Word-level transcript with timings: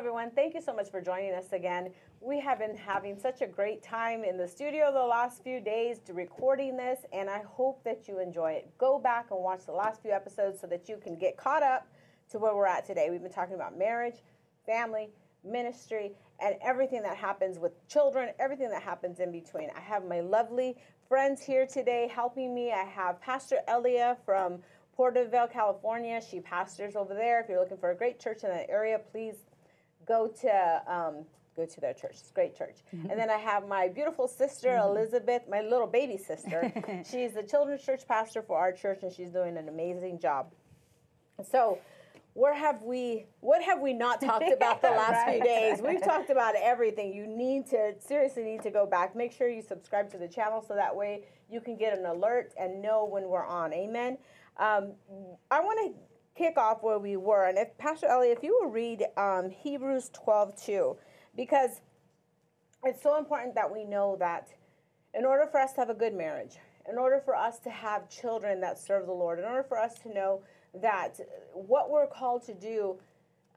Everyone. 0.00 0.30
Thank 0.30 0.54
you 0.54 0.62
so 0.62 0.74
much 0.74 0.90
for 0.90 1.02
joining 1.02 1.34
us 1.34 1.52
again. 1.52 1.92
We 2.22 2.40
have 2.40 2.58
been 2.58 2.74
having 2.74 3.18
such 3.18 3.42
a 3.42 3.46
great 3.46 3.82
time 3.82 4.24
in 4.24 4.38
the 4.38 4.48
studio 4.48 4.90
the 4.90 5.04
last 5.04 5.44
few 5.44 5.60
days 5.60 5.98
recording 6.10 6.74
this, 6.74 7.00
and 7.12 7.28
I 7.28 7.42
hope 7.46 7.84
that 7.84 8.08
you 8.08 8.18
enjoy 8.18 8.52
it. 8.52 8.70
Go 8.78 8.98
back 8.98 9.26
and 9.30 9.44
watch 9.44 9.66
the 9.66 9.72
last 9.72 10.00
few 10.00 10.10
episodes 10.10 10.58
so 10.58 10.66
that 10.68 10.88
you 10.88 10.96
can 10.96 11.18
get 11.18 11.36
caught 11.36 11.62
up 11.62 11.86
to 12.30 12.38
where 12.38 12.56
we're 12.56 12.66
at 12.66 12.86
today. 12.86 13.08
We've 13.10 13.20
been 13.20 13.30
talking 13.30 13.56
about 13.56 13.76
marriage, 13.76 14.22
family, 14.64 15.10
ministry, 15.44 16.12
and 16.40 16.54
everything 16.64 17.02
that 17.02 17.18
happens 17.18 17.58
with 17.58 17.86
children, 17.86 18.30
everything 18.38 18.70
that 18.70 18.82
happens 18.82 19.20
in 19.20 19.30
between. 19.30 19.68
I 19.76 19.80
have 19.80 20.06
my 20.06 20.20
lovely 20.20 20.78
friends 21.10 21.42
here 21.42 21.66
today 21.66 22.10
helping 22.10 22.54
me. 22.54 22.72
I 22.72 22.84
have 22.84 23.20
Pastor 23.20 23.58
Elia 23.68 24.16
from 24.24 24.60
Porterville, 24.96 25.48
California. 25.48 26.22
She 26.22 26.40
pastors 26.40 26.96
over 26.96 27.12
there. 27.12 27.42
If 27.42 27.50
you're 27.50 27.60
looking 27.60 27.76
for 27.76 27.90
a 27.90 27.94
great 27.94 28.18
church 28.18 28.44
in 28.44 28.48
that 28.48 28.70
area, 28.70 28.98
please 28.98 29.34
go 30.10 30.26
to 30.26 30.82
um, 30.92 31.24
go 31.56 31.64
to 31.64 31.80
their 31.80 31.94
church. 31.94 32.16
It's 32.18 32.30
a 32.30 32.34
great 32.34 32.56
church. 32.56 32.78
And 32.90 33.18
then 33.18 33.30
I 33.30 33.36
have 33.36 33.68
my 33.68 33.88
beautiful 33.88 34.26
sister 34.26 34.76
Elizabeth, 34.76 35.42
my 35.48 35.60
little 35.60 35.86
baby 35.86 36.16
sister. 36.16 36.72
she's 37.10 37.34
the 37.34 37.44
children's 37.44 37.82
church 37.82 38.02
pastor 38.08 38.42
for 38.42 38.58
our 38.58 38.72
church, 38.72 39.02
and 39.02 39.12
she's 39.12 39.30
doing 39.30 39.56
an 39.56 39.68
amazing 39.68 40.18
job. 40.18 40.52
So, 41.48 41.78
where 42.34 42.54
have 42.54 42.82
we? 42.82 43.26
What 43.38 43.62
have 43.62 43.80
we 43.80 43.92
not 43.92 44.20
talked 44.20 44.52
about 44.56 44.82
the 44.82 44.90
last 44.90 45.30
few 45.30 45.42
days? 45.44 45.80
We've 45.80 46.02
talked 46.02 46.30
about 46.30 46.54
everything. 46.60 47.14
You 47.14 47.28
need 47.28 47.68
to 47.68 47.94
seriously 48.00 48.42
need 48.42 48.62
to 48.64 48.70
go 48.70 48.84
back. 48.84 49.14
Make 49.14 49.32
sure 49.32 49.48
you 49.48 49.62
subscribe 49.62 50.10
to 50.10 50.18
the 50.18 50.28
channel 50.28 50.64
so 50.66 50.74
that 50.74 50.94
way 50.94 51.24
you 51.48 51.60
can 51.60 51.76
get 51.76 51.96
an 51.96 52.04
alert 52.04 52.52
and 52.58 52.82
know 52.82 53.04
when 53.04 53.28
we're 53.28 53.46
on. 53.46 53.72
Amen. 53.72 54.18
Um, 54.58 54.92
I 55.50 55.60
want 55.60 55.78
to 55.86 56.09
kick 56.40 56.56
off 56.56 56.82
where 56.82 56.98
we 56.98 57.18
were, 57.18 57.46
and 57.48 57.58
if 57.58 57.76
Pastor 57.76 58.06
Elia, 58.06 58.32
if 58.32 58.42
you 58.42 58.58
will 58.60 58.70
read 58.70 59.04
um, 59.18 59.50
Hebrews 59.50 60.10
12 60.14 60.56
2, 60.56 60.96
because 61.36 61.82
it's 62.82 63.02
so 63.02 63.18
important 63.18 63.54
that 63.56 63.70
we 63.70 63.84
know 63.84 64.16
that 64.20 64.48
in 65.12 65.26
order 65.26 65.46
for 65.46 65.60
us 65.60 65.74
to 65.74 65.80
have 65.80 65.90
a 65.90 65.94
good 65.94 66.14
marriage, 66.14 66.56
in 66.88 66.96
order 66.96 67.20
for 67.22 67.36
us 67.36 67.58
to 67.58 67.70
have 67.70 68.08
children 68.08 68.58
that 68.62 68.78
serve 68.78 69.04
the 69.04 69.12
Lord, 69.12 69.38
in 69.38 69.44
order 69.44 69.62
for 69.62 69.78
us 69.78 69.98
to 69.98 70.14
know 70.14 70.40
that 70.80 71.20
what 71.52 71.90
we're 71.90 72.06
called 72.06 72.42
to 72.46 72.54
do, 72.54 72.96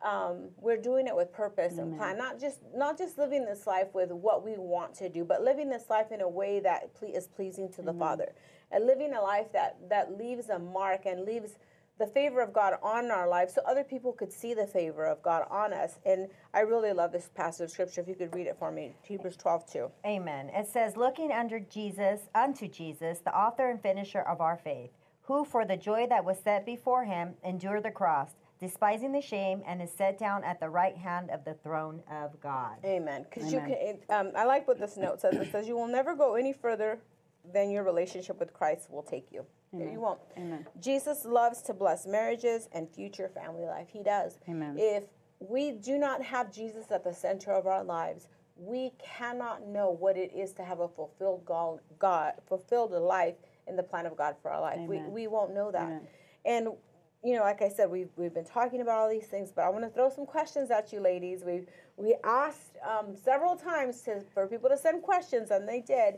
um, 0.05 0.49
we're 0.59 0.75
doing 0.75 1.07
it 1.07 1.15
with 1.15 1.31
purpose 1.31 1.77
and 1.77 1.97
plan. 1.97 2.17
Not 2.17 2.37
just 2.37 2.59
not 2.75 2.97
just 2.97 3.17
living 3.17 3.45
this 3.45 3.65
life 3.65 3.93
with 3.93 4.11
what 4.11 4.43
we 4.43 4.55
want 4.57 4.93
to 4.95 5.07
do, 5.07 5.23
but 5.23 5.41
living 5.41 5.69
this 5.69 5.89
life 5.89 6.11
in 6.11 6.19
a 6.19 6.27
way 6.27 6.59
that 6.59 6.93
ple- 6.95 7.15
is 7.15 7.27
pleasing 7.29 7.71
to 7.73 7.81
the 7.81 7.93
Father, 7.93 8.33
and 8.73 8.85
living 8.85 9.13
a 9.13 9.21
life 9.21 9.53
that 9.53 9.77
that 9.89 10.17
leaves 10.17 10.49
a 10.49 10.59
mark 10.59 11.05
and 11.05 11.23
leaves 11.23 11.51
the 11.99 12.07
favor 12.07 12.41
of 12.41 12.53
God 12.53 12.73
on 12.81 13.11
our 13.11 13.27
lives 13.27 13.53
so 13.53 13.61
other 13.65 13.83
people 13.83 14.13
could 14.13 14.33
see 14.33 14.53
the 14.53 14.65
favor 14.65 15.05
of 15.05 15.21
God 15.21 15.45
on 15.49 15.73
us. 15.73 15.99
And 16.05 16.27
I 16.53 16.61
really 16.61 16.91
love 16.91 17.11
this 17.11 17.29
passage 17.35 17.65
of 17.65 17.71
scripture. 17.71 18.01
If 18.01 18.07
you 18.07 18.15
could 18.15 18.33
read 18.33 18.47
it 18.47 18.57
for 18.57 18.71
me, 18.71 18.95
Hebrews 19.03 19.37
12 19.37 19.71
2. 19.71 19.91
Amen. 20.05 20.49
It 20.53 20.67
says, 20.67 20.97
looking 20.97 21.31
under 21.31 21.59
Jesus, 21.59 22.21
unto 22.33 22.67
Jesus, 22.67 23.19
the 23.19 23.35
author 23.35 23.69
and 23.69 23.81
finisher 23.81 24.21
of 24.21 24.41
our 24.41 24.57
faith, 24.57 24.89
who 25.21 25.45
for 25.45 25.65
the 25.65 25.77
joy 25.77 26.07
that 26.09 26.25
was 26.25 26.37
set 26.43 26.65
before 26.65 27.05
him 27.05 27.35
endured 27.43 27.83
the 27.83 27.91
cross, 27.91 28.31
despising 28.59 29.11
the 29.11 29.21
shame, 29.21 29.61
and 29.67 29.81
is 29.81 29.91
set 29.91 30.17
down 30.17 30.43
at 30.43 30.59
the 30.59 30.69
right 30.69 30.97
hand 30.97 31.29
of 31.29 31.45
the 31.45 31.53
throne 31.53 32.01
of 32.11 32.39
God. 32.41 32.77
Amen. 32.83 33.25
Because 33.29 33.53
you 33.53 33.59
can, 33.59 33.71
it, 33.71 34.03
um, 34.09 34.31
I 34.35 34.45
like 34.45 34.67
what 34.67 34.79
this 34.79 34.97
note 34.97 35.21
says. 35.21 35.35
It 35.35 35.51
says, 35.51 35.67
You 35.67 35.75
will 35.75 35.87
never 35.87 36.15
go 36.15 36.35
any 36.35 36.53
further 36.53 36.99
than 37.53 37.69
your 37.69 37.83
relationship 37.83 38.39
with 38.39 38.53
Christ 38.53 38.89
will 38.89 39.03
take 39.03 39.31
you. 39.31 39.45
You 39.73 39.99
won't. 39.99 40.19
Amen. 40.37 40.67
Jesus 40.79 41.25
loves 41.25 41.61
to 41.63 41.73
bless 41.73 42.05
marriages 42.05 42.69
and 42.73 42.89
future 42.89 43.27
family 43.27 43.65
life. 43.65 43.87
He 43.91 44.03
does. 44.03 44.37
Amen. 44.47 44.75
If 44.77 45.05
we 45.39 45.71
do 45.71 45.97
not 45.97 46.21
have 46.21 46.53
Jesus 46.53 46.91
at 46.91 47.03
the 47.03 47.13
center 47.13 47.51
of 47.51 47.67
our 47.67 47.83
lives, 47.83 48.27
we 48.55 48.91
cannot 49.03 49.67
know 49.67 49.89
what 49.89 50.15
it 50.15 50.31
is 50.35 50.53
to 50.53 50.63
have 50.63 50.79
a 50.79 50.87
fulfilled 50.87 51.43
God, 51.45 51.79
God 51.97 52.33
fulfilled 52.47 52.91
life 52.91 53.35
in 53.67 53.75
the 53.75 53.83
plan 53.83 54.05
of 54.05 54.15
God 54.15 54.35
for 54.41 54.51
our 54.51 54.61
life. 54.61 54.79
We, 54.87 54.99
we 54.99 55.27
won't 55.27 55.53
know 55.53 55.71
that. 55.71 55.83
Amen. 55.87 56.07
And 56.45 56.67
you 57.23 57.35
know, 57.35 57.41
like 57.41 57.61
I 57.61 57.69
said, 57.69 57.89
we've, 57.89 58.09
we've 58.17 58.33
been 58.33 58.45
talking 58.45 58.81
about 58.81 58.99
all 58.99 59.09
these 59.09 59.27
things, 59.27 59.49
but 59.49 59.63
I 59.63 59.69
want 59.69 59.85
to 59.85 59.89
throw 59.89 60.09
some 60.09 60.25
questions 60.25 60.69
at 60.71 60.91
you, 60.91 60.99
ladies. 60.99 61.43
We 61.45 61.61
we 61.95 62.15
asked 62.23 62.77
um, 62.85 63.15
several 63.15 63.55
times 63.55 64.01
to, 64.01 64.21
for 64.33 64.47
people 64.47 64.69
to 64.69 64.77
send 64.77 65.03
questions, 65.03 65.51
and 65.51 65.67
they 65.67 65.79
did. 65.79 66.15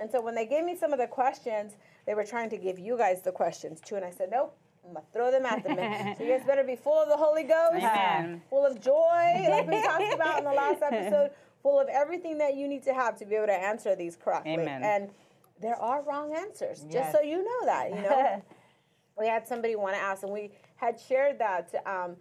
And 0.00 0.10
so 0.10 0.20
when 0.20 0.34
they 0.34 0.46
gave 0.46 0.64
me 0.64 0.76
some 0.76 0.92
of 0.92 0.98
the 0.98 1.06
questions, 1.06 1.76
they 2.08 2.14
were 2.14 2.24
trying 2.24 2.48
to 2.48 2.56
give 2.56 2.78
you 2.78 2.96
guys 2.96 3.20
the 3.20 3.30
questions 3.30 3.82
too. 3.82 3.96
And 3.96 4.04
I 4.04 4.10
said, 4.10 4.30
nope, 4.30 4.56
I'm 4.82 4.94
gonna 4.94 5.04
throw 5.12 5.30
them 5.30 5.44
at 5.44 5.62
them. 5.62 5.76
so 6.16 6.24
you 6.24 6.30
guys 6.30 6.46
better 6.46 6.64
be 6.64 6.74
full 6.74 7.02
of 7.02 7.10
the 7.10 7.16
Holy 7.18 7.42
Ghost, 7.42 7.74
Amen. 7.74 8.40
full 8.48 8.64
of 8.64 8.80
joy, 8.80 9.46
like 9.50 9.68
we 9.68 9.82
talked 9.82 10.14
about 10.14 10.38
in 10.38 10.44
the 10.44 10.52
last 10.52 10.80
episode, 10.80 11.32
full 11.62 11.78
of 11.78 11.86
everything 11.88 12.38
that 12.38 12.56
you 12.56 12.66
need 12.66 12.82
to 12.84 12.94
have 12.94 13.18
to 13.18 13.26
be 13.26 13.34
able 13.34 13.48
to 13.48 13.52
answer 13.52 13.94
these 13.94 14.16
correctly. 14.16 14.54
Amen. 14.54 14.82
And 14.82 15.10
there 15.60 15.76
are 15.76 16.02
wrong 16.02 16.34
answers, 16.34 16.86
just 16.90 17.12
so 17.12 17.20
you 17.20 17.44
know 17.44 17.66
that. 17.66 17.90
You 17.90 17.96
know 17.96 18.42
we 19.18 19.26
had 19.26 19.46
somebody 19.46 19.76
want 19.76 19.94
to 19.94 20.00
ask, 20.00 20.22
and 20.22 20.32
we 20.32 20.50
had 20.76 20.98
shared 20.98 21.38
that 21.40 21.74
um, 21.84 22.16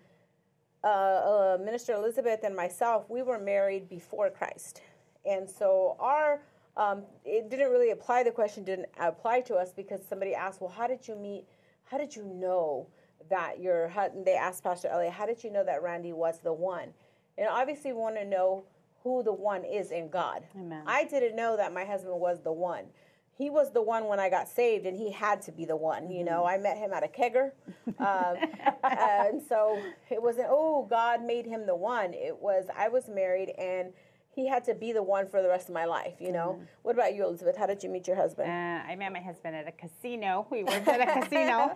uh, 0.84 0.88
uh, 0.88 1.58
Minister 1.64 1.94
Elizabeth 1.94 2.42
and 2.44 2.54
myself, 2.54 3.10
we 3.10 3.22
were 3.22 3.40
married 3.40 3.88
before 3.88 4.30
Christ, 4.32 4.82
and 5.26 5.50
so 5.50 5.96
our 6.02 6.42
um, 6.78 7.04
it 7.26 7.50
didn't 7.50 7.72
really 7.72 7.92
apply. 7.92 8.24
The 8.24 8.32
question 8.32 8.64
didn't 8.64 8.88
apply 9.00 9.42
to 9.42 9.56
us 9.56 9.74
because 9.74 10.02
somebody 10.08 10.34
asked, 10.34 10.62
"Well, 10.62 10.70
how 10.70 10.88
did 10.88 11.08
you 11.08 11.16
meet? 11.16 11.46
How 11.86 11.98
did 11.98 12.16
you 12.16 12.24
know 12.24 12.88
that 13.30 13.60
your 13.60 13.90
husband?" 13.90 14.26
They 14.26 14.36
asked 14.36 14.64
Pastor 14.64 14.88
Elia, 14.88 15.10
"How 15.10 15.26
did 15.26 15.44
you 15.44 15.52
know 15.52 15.64
that 15.64 15.82
Randy 15.82 16.14
was 16.14 16.40
the 16.40 16.54
one?" 16.54 16.94
And 17.38 17.48
obviously, 17.50 17.92
we 17.92 18.00
want 18.00 18.16
to 18.16 18.26
know 18.26 18.66
who 19.04 19.24
the 19.24 19.34
one 19.34 19.64
is 19.64 19.92
in 19.92 20.10
God. 20.10 20.44
Amen. 20.56 20.84
I 20.86 21.04
didn't 21.06 21.36
know 21.36 21.58
that 21.58 21.74
my 21.74 21.84
husband 21.84 22.20
was 22.20 22.42
the 22.44 22.52
one. 22.52 22.86
He 23.38 23.50
was 23.52 23.72
the 23.72 23.82
one 23.82 24.06
when 24.06 24.20
I 24.20 24.30
got 24.30 24.48
saved, 24.48 24.86
and 24.88 24.98
he 24.98 25.12
had 25.12 25.44
to 25.44 25.52
be 25.52 25.66
the 25.66 25.76
one. 25.76 26.10
You 26.10 26.24
know, 26.24 26.44
I 26.46 26.58
met 26.58 26.78
him 26.78 26.92
at 26.92 27.04
a 27.04 27.08
kegger, 27.08 27.52
um, 28.00 28.36
and 28.84 29.42
so 29.42 29.82
it 30.10 30.22
wasn't. 30.22 30.48
Oh, 30.50 30.88
God 30.90 31.24
made 31.24 31.46
him 31.46 31.66
the 31.66 31.76
one. 31.76 32.14
It 32.14 32.38
was 32.38 32.66
I 32.76 32.88
was 32.88 33.10
married, 33.10 33.50
and 33.58 33.94
he 34.38 34.48
had 34.48 34.64
to 34.64 34.76
be 34.76 34.92
the 34.94 35.02
one 35.02 35.28
for 35.28 35.42
the 35.42 35.50
rest 35.50 35.68
of 35.68 35.74
my 35.74 35.86
life. 35.86 36.14
You 36.20 36.32
know. 36.32 36.62
What 36.84 36.94
about 36.94 37.16
you, 37.16 37.26
Elizabeth? 37.26 37.58
How 37.58 37.66
did 37.66 37.84
you 37.84 37.90
meet 37.90 38.08
your 38.08 38.16
husband? 38.16 38.50
Uh, 38.50 38.92
I 38.92 38.96
met 38.96 39.12
my 39.12 39.20
husband 39.20 39.56
at 39.56 39.68
a 39.68 39.72
casino. 39.72 40.46
We 40.52 40.64
worked 40.64 40.88
at 40.88 41.02
a 41.02 41.20
casino, 41.20 41.76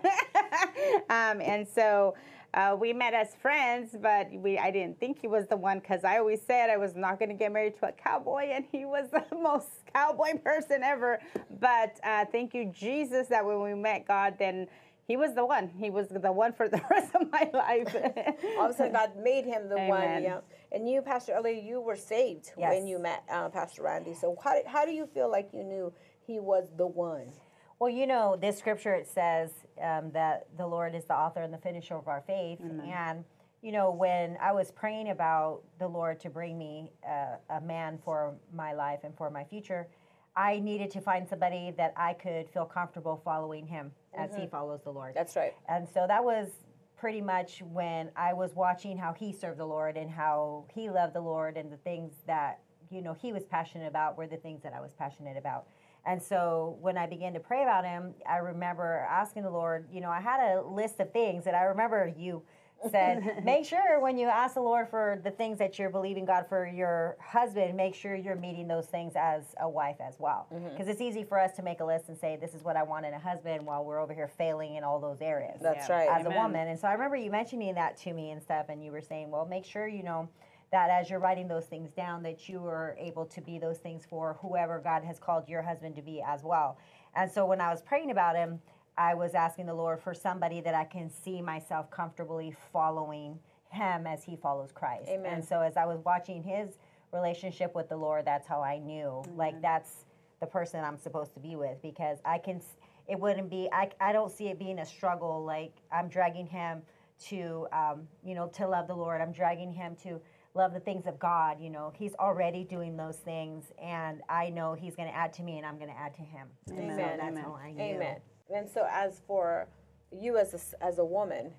um, 1.10 1.40
and 1.40 1.66
so 1.68 2.14
uh, 2.54 2.76
we 2.78 2.92
met 2.92 3.14
as 3.14 3.34
friends. 3.34 3.96
But 4.00 4.30
we, 4.32 4.58
I 4.58 4.70
didn't 4.70 5.00
think 5.00 5.20
he 5.20 5.26
was 5.26 5.46
the 5.48 5.56
one 5.56 5.80
because 5.80 6.04
I 6.04 6.18
always 6.18 6.40
said 6.40 6.70
I 6.70 6.76
was 6.76 6.94
not 6.94 7.18
going 7.18 7.30
to 7.30 7.34
get 7.34 7.52
married 7.52 7.76
to 7.80 7.88
a 7.88 7.92
cowboy, 7.92 8.44
and 8.52 8.64
he 8.70 8.84
was 8.84 9.10
the 9.10 9.24
most 9.36 9.68
cowboy 9.92 10.38
person 10.38 10.84
ever. 10.84 11.18
But 11.60 11.98
uh, 12.04 12.26
thank 12.30 12.54
you, 12.54 12.66
Jesus, 12.66 13.26
that 13.28 13.44
when 13.44 13.60
we 13.60 13.74
met 13.74 14.06
God, 14.06 14.36
then 14.38 14.68
he 15.12 15.18
was 15.18 15.34
the 15.34 15.44
one. 15.44 15.68
He 15.78 15.90
was 15.90 16.08
the 16.08 16.32
one 16.32 16.54
for 16.54 16.70
the 16.70 16.80
rest 16.90 17.14
of 17.14 17.30
my 17.30 17.50
life. 17.52 17.94
All 18.58 18.64
of 18.64 18.70
a 18.70 18.74
sudden, 18.74 18.94
God 18.94 19.10
made 19.22 19.44
him 19.44 19.68
the 19.68 19.76
one. 19.76 20.22
Yeah. 20.22 20.40
And 20.72 20.88
you, 20.88 21.02
Pastor 21.02 21.34
Elia, 21.34 21.62
you 21.62 21.82
were 21.82 21.96
saved 21.96 22.50
when 22.56 22.86
you 22.86 22.98
met 22.98 23.22
uh, 23.30 23.50
Pastor 23.50 23.82
Randy. 23.82 24.14
So 24.14 24.34
how, 24.42 24.54
how 24.66 24.86
do 24.86 24.90
you 24.90 25.06
feel 25.12 25.30
like 25.30 25.50
you 25.52 25.64
knew 25.64 25.92
he 26.26 26.40
was 26.40 26.70
the 26.78 26.86
one? 26.86 27.30
Well, 27.78 27.90
you 27.90 28.06
know, 28.06 28.38
this 28.40 28.58
scripture 28.58 28.94
it 28.94 29.06
says 29.06 29.50
um, 29.82 30.12
that 30.12 30.46
the 30.56 30.66
Lord 30.66 30.94
is 30.94 31.04
the 31.04 31.14
author 31.14 31.42
and 31.42 31.52
the 31.52 31.58
finisher 31.58 31.94
of 31.94 32.08
our 32.08 32.22
faith. 32.26 32.60
And, 32.86 33.22
you 33.60 33.72
know, 33.72 33.90
when 33.90 34.38
I 34.40 34.52
was 34.52 34.70
praying 34.70 35.10
about 35.10 35.60
the 35.78 35.88
Lord 35.88 36.20
to 36.20 36.30
bring 36.30 36.56
me 36.56 36.90
uh, 37.06 37.36
a 37.50 37.60
man 37.60 37.98
for 38.02 38.34
my 38.50 38.72
life 38.72 39.00
and 39.04 39.14
for 39.14 39.28
my 39.28 39.44
future, 39.44 39.88
I 40.34 40.60
needed 40.60 40.90
to 40.92 41.00
find 41.00 41.28
somebody 41.28 41.72
that 41.76 41.92
I 41.96 42.14
could 42.14 42.48
feel 42.50 42.64
comfortable 42.64 43.20
following 43.24 43.66
him 43.66 43.92
as 44.16 44.30
he 44.30 44.42
mm-hmm. 44.42 44.50
follows 44.50 44.80
the 44.82 44.90
Lord. 44.90 45.14
That's 45.14 45.36
right. 45.36 45.52
And 45.68 45.86
so 45.92 46.06
that 46.08 46.24
was 46.24 46.48
pretty 46.96 47.20
much 47.20 47.62
when 47.72 48.10
I 48.16 48.32
was 48.32 48.54
watching 48.54 48.96
how 48.96 49.12
he 49.12 49.32
served 49.32 49.58
the 49.58 49.66
Lord 49.66 49.96
and 49.96 50.10
how 50.10 50.66
he 50.72 50.88
loved 50.88 51.14
the 51.14 51.20
Lord 51.20 51.56
and 51.56 51.70
the 51.70 51.76
things 51.78 52.12
that, 52.26 52.60
you 52.90 53.02
know, 53.02 53.12
he 53.12 53.32
was 53.32 53.44
passionate 53.44 53.88
about 53.88 54.16
were 54.16 54.26
the 54.26 54.36
things 54.36 54.62
that 54.62 54.72
I 54.72 54.80
was 54.80 54.92
passionate 54.94 55.36
about. 55.36 55.66
And 56.06 56.22
so 56.22 56.78
when 56.80 56.96
I 56.96 57.06
began 57.06 57.32
to 57.34 57.40
pray 57.40 57.62
about 57.62 57.84
him, 57.84 58.14
I 58.28 58.38
remember 58.38 59.06
asking 59.08 59.42
the 59.42 59.50
Lord, 59.50 59.86
you 59.92 60.00
know, 60.00 60.10
I 60.10 60.20
had 60.20 60.40
a 60.40 60.62
list 60.62 60.98
of 61.00 61.12
things 61.12 61.44
that 61.44 61.54
I 61.54 61.64
remember 61.64 62.12
you 62.16 62.42
said, 62.90 63.44
make 63.44 63.64
sure 63.64 64.00
when 64.00 64.16
you 64.16 64.26
ask 64.26 64.54
the 64.54 64.60
Lord 64.60 64.88
for 64.88 65.20
the 65.22 65.30
things 65.30 65.58
that 65.58 65.78
you're 65.78 65.90
believing 65.90 66.24
God 66.24 66.46
for 66.48 66.66
your 66.66 67.16
husband, 67.20 67.76
make 67.76 67.94
sure 67.94 68.14
you're 68.14 68.36
meeting 68.36 68.68
those 68.68 68.86
things 68.86 69.12
as 69.16 69.54
a 69.60 69.68
wife 69.68 69.96
as 70.00 70.16
well. 70.18 70.46
Mm-hmm. 70.52 70.70
Because 70.70 70.88
it's 70.88 71.00
easy 71.00 71.24
for 71.24 71.38
us 71.38 71.54
to 71.56 71.62
make 71.62 71.80
a 71.80 71.84
list 71.84 72.08
and 72.08 72.18
say, 72.18 72.36
this 72.40 72.54
is 72.54 72.62
what 72.62 72.76
I 72.76 72.82
want 72.82 73.06
in 73.06 73.14
a 73.14 73.18
husband 73.18 73.64
while 73.64 73.84
we're 73.84 74.00
over 74.00 74.14
here 74.14 74.28
failing 74.28 74.76
in 74.76 74.84
all 74.84 75.00
those 75.00 75.20
areas 75.20 75.58
That's 75.62 75.88
Yeah. 75.88 75.96
right. 75.96 76.08
as 76.08 76.26
Amen. 76.26 76.38
a 76.38 76.42
woman. 76.42 76.68
And 76.68 76.78
so 76.78 76.88
I 76.88 76.92
remember 76.92 77.16
you 77.16 77.30
mentioning 77.30 77.74
that 77.74 77.96
to 77.98 78.12
me 78.12 78.30
and 78.30 78.42
stuff, 78.42 78.66
and 78.68 78.84
you 78.84 78.92
were 78.92 79.00
saying, 79.00 79.30
well, 79.30 79.46
make 79.46 79.64
sure 79.64 79.86
you 79.86 80.02
know 80.02 80.28
that 80.70 80.88
as 80.88 81.10
you're 81.10 81.18
writing 81.20 81.46
those 81.48 81.66
things 81.66 81.90
down, 81.92 82.22
that 82.22 82.48
you 82.48 82.58
are 82.64 82.96
able 82.98 83.26
to 83.26 83.40
be 83.42 83.58
those 83.58 83.78
things 83.78 84.06
for 84.08 84.38
whoever 84.40 84.80
God 84.82 85.04
has 85.04 85.18
called 85.18 85.46
your 85.48 85.60
husband 85.62 85.94
to 85.96 86.02
be 86.02 86.22
as 86.26 86.42
well. 86.42 86.78
And 87.14 87.30
so 87.30 87.44
when 87.44 87.60
I 87.60 87.70
was 87.70 87.82
praying 87.82 88.10
about 88.10 88.36
him, 88.36 88.58
I 88.96 89.14
was 89.14 89.34
asking 89.34 89.66
the 89.66 89.74
Lord 89.74 90.00
for 90.00 90.14
somebody 90.14 90.60
that 90.60 90.74
I 90.74 90.84
can 90.84 91.10
see 91.10 91.40
myself 91.40 91.90
comfortably 91.90 92.54
following 92.72 93.38
him 93.70 94.06
as 94.06 94.22
he 94.22 94.36
follows 94.36 94.70
Christ. 94.72 95.08
Amen. 95.08 95.34
And 95.34 95.44
so 95.44 95.60
as 95.60 95.76
I 95.76 95.86
was 95.86 96.00
watching 96.04 96.42
his 96.42 96.76
relationship 97.12 97.74
with 97.74 97.88
the 97.88 97.96
Lord, 97.96 98.24
that's 98.24 98.46
how 98.46 98.62
I 98.62 98.78
knew 98.78 99.22
like 99.36 99.60
that's 99.62 100.04
the 100.40 100.46
person 100.46 100.84
I'm 100.84 100.98
supposed 100.98 101.34
to 101.34 101.40
be 101.40 101.56
with 101.56 101.80
because 101.82 102.18
I 102.24 102.38
can 102.38 102.60
it 103.08 103.18
wouldn't 103.18 103.48
be 103.50 103.68
I, 103.72 103.90
I 104.00 104.12
don't 104.12 104.30
see 104.30 104.48
it 104.48 104.58
being 104.58 104.78
a 104.80 104.86
struggle 104.86 105.44
like 105.44 105.72
I'm 105.90 106.08
dragging 106.08 106.46
him 106.46 106.82
to 107.28 107.66
um, 107.72 108.08
you 108.24 108.34
know 108.34 108.48
to 108.48 108.66
love 108.66 108.88
the 108.88 108.94
Lord. 108.94 109.20
I'm 109.20 109.32
dragging 109.32 109.72
him 109.72 109.96
to 110.02 110.20
love 110.54 110.74
the 110.74 110.80
things 110.80 111.06
of 111.06 111.18
God, 111.18 111.60
you 111.60 111.70
know. 111.70 111.92
He's 111.96 112.14
already 112.14 112.64
doing 112.64 112.96
those 112.96 113.16
things 113.16 113.64
and 113.82 114.20
I 114.28 114.50
know 114.50 114.74
he's 114.74 114.94
going 114.94 115.08
to 115.08 115.14
add 115.14 115.32
to 115.34 115.42
me 115.42 115.56
and 115.56 115.66
I'm 115.66 115.78
going 115.78 115.90
to 115.90 115.98
add 115.98 116.14
to 116.16 116.22
him. 116.22 116.48
And 116.68 116.76
so 116.76 116.82
Amen. 116.82 116.96
that's 116.96 117.22
Amen. 117.22 117.44
how 117.44 117.54
I 117.54 117.72
knew. 117.72 117.82
Amen. 117.82 118.16
And 118.54 118.68
so, 118.68 118.86
as 118.90 119.20
for 119.26 119.68
you 120.10 120.36
as 120.36 120.54
a, 120.54 120.84
as 120.84 120.98
a 120.98 121.04
woman, 121.04 121.52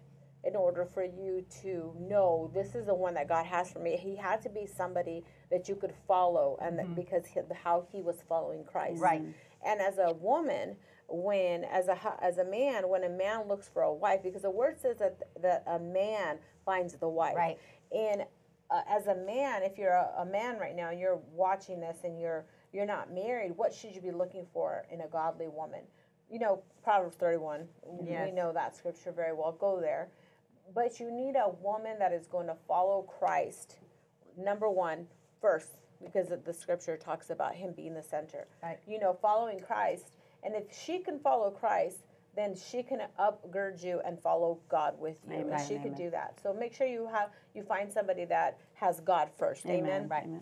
in 0.43 0.55
order 0.55 0.85
for 0.85 1.03
you 1.03 1.45
to 1.61 1.95
know 1.97 2.51
this 2.53 2.75
is 2.75 2.87
the 2.87 2.93
one 2.93 3.13
that 3.13 3.29
God 3.29 3.45
has 3.45 3.71
for 3.71 3.79
me, 3.79 3.97
He 3.97 4.15
had 4.15 4.41
to 4.41 4.49
be 4.49 4.65
somebody 4.65 5.23
that 5.49 5.69
you 5.69 5.75
could 5.75 5.93
follow, 6.07 6.57
and 6.61 6.77
that 6.77 6.95
because 6.95 7.25
he, 7.25 7.39
how 7.63 7.85
He 7.91 8.01
was 8.01 8.17
following 8.27 8.63
Christ. 8.63 8.95
Mm-hmm. 8.95 9.03
Right. 9.03 9.23
And 9.65 9.81
as 9.81 9.97
a 9.97 10.13
woman, 10.13 10.75
when 11.07 11.63
as 11.65 11.87
a 11.87 11.97
as 12.21 12.37
a 12.37 12.45
man, 12.45 12.89
when 12.89 13.03
a 13.03 13.09
man 13.09 13.47
looks 13.47 13.69
for 13.69 13.83
a 13.83 13.93
wife, 13.93 14.21
because 14.23 14.41
the 14.41 14.51
word 14.51 14.79
says 14.79 14.97
that 14.97 15.17
that 15.41 15.63
a 15.67 15.79
man 15.79 16.39
finds 16.65 16.95
the 16.95 17.09
wife. 17.09 17.35
Right. 17.35 17.57
And 17.91 18.23
uh, 18.71 18.81
as 18.89 19.07
a 19.07 19.15
man, 19.15 19.63
if 19.63 19.77
you're 19.77 19.91
a, 19.91 20.11
a 20.19 20.25
man 20.25 20.57
right 20.57 20.75
now, 20.75 20.89
and 20.89 20.99
you're 20.99 21.19
watching 21.31 21.79
this 21.79 21.97
and 22.03 22.19
you're 22.19 22.45
you're 22.73 22.85
not 22.85 23.13
married, 23.13 23.53
what 23.55 23.73
should 23.73 23.95
you 23.95 24.01
be 24.01 24.11
looking 24.11 24.45
for 24.51 24.85
in 24.91 25.01
a 25.01 25.07
godly 25.07 25.47
woman? 25.47 25.81
You 26.33 26.39
know, 26.39 26.63
Proverbs 26.83 27.15
31. 27.17 27.67
We 27.85 28.31
know 28.31 28.51
that 28.51 28.75
scripture 28.75 29.11
very 29.11 29.33
well. 29.33 29.51
Go 29.51 29.79
there. 29.79 30.09
But 30.73 30.99
you 30.99 31.11
need 31.11 31.35
a 31.35 31.49
woman 31.61 31.99
that 31.99 32.11
is 32.11 32.25
going 32.25 32.47
to 32.47 32.55
follow 32.67 33.03
Christ. 33.03 33.75
Number 34.35 34.67
one, 34.67 35.05
first, 35.39 35.77
because 36.03 36.29
the 36.43 36.53
scripture 36.53 36.97
talks 36.97 37.29
about 37.29 37.53
him 37.53 37.73
being 37.75 37.93
the 37.93 38.01
center. 38.01 38.47
Right. 38.63 38.79
You 38.87 38.99
know, 38.99 39.15
following 39.21 39.59
Christ. 39.59 40.11
And 40.43 40.55
if 40.55 40.63
she 40.75 40.99
can 40.99 41.19
follow 41.19 41.51
Christ, 41.51 41.99
then 42.35 42.55
she 42.55 42.81
can 42.81 43.01
upgird 43.19 43.83
you 43.83 44.01
and 44.03 44.19
follow 44.19 44.57
God 44.69 44.95
with 44.99 45.17
you. 45.29 45.35
Amen, 45.35 45.53
And 45.53 45.67
she 45.67 45.77
can 45.77 45.93
do 45.93 46.09
that. 46.09 46.39
So 46.41 46.51
make 46.51 46.73
sure 46.73 46.87
you 46.87 47.07
have 47.13 47.29
you 47.53 47.61
find 47.61 47.91
somebody 47.91 48.25
that 48.25 48.57
has 48.73 48.99
God 49.01 49.29
first. 49.37 49.67
Amen. 49.67 50.07
Right. 50.09 50.23
Amen. 50.23 50.41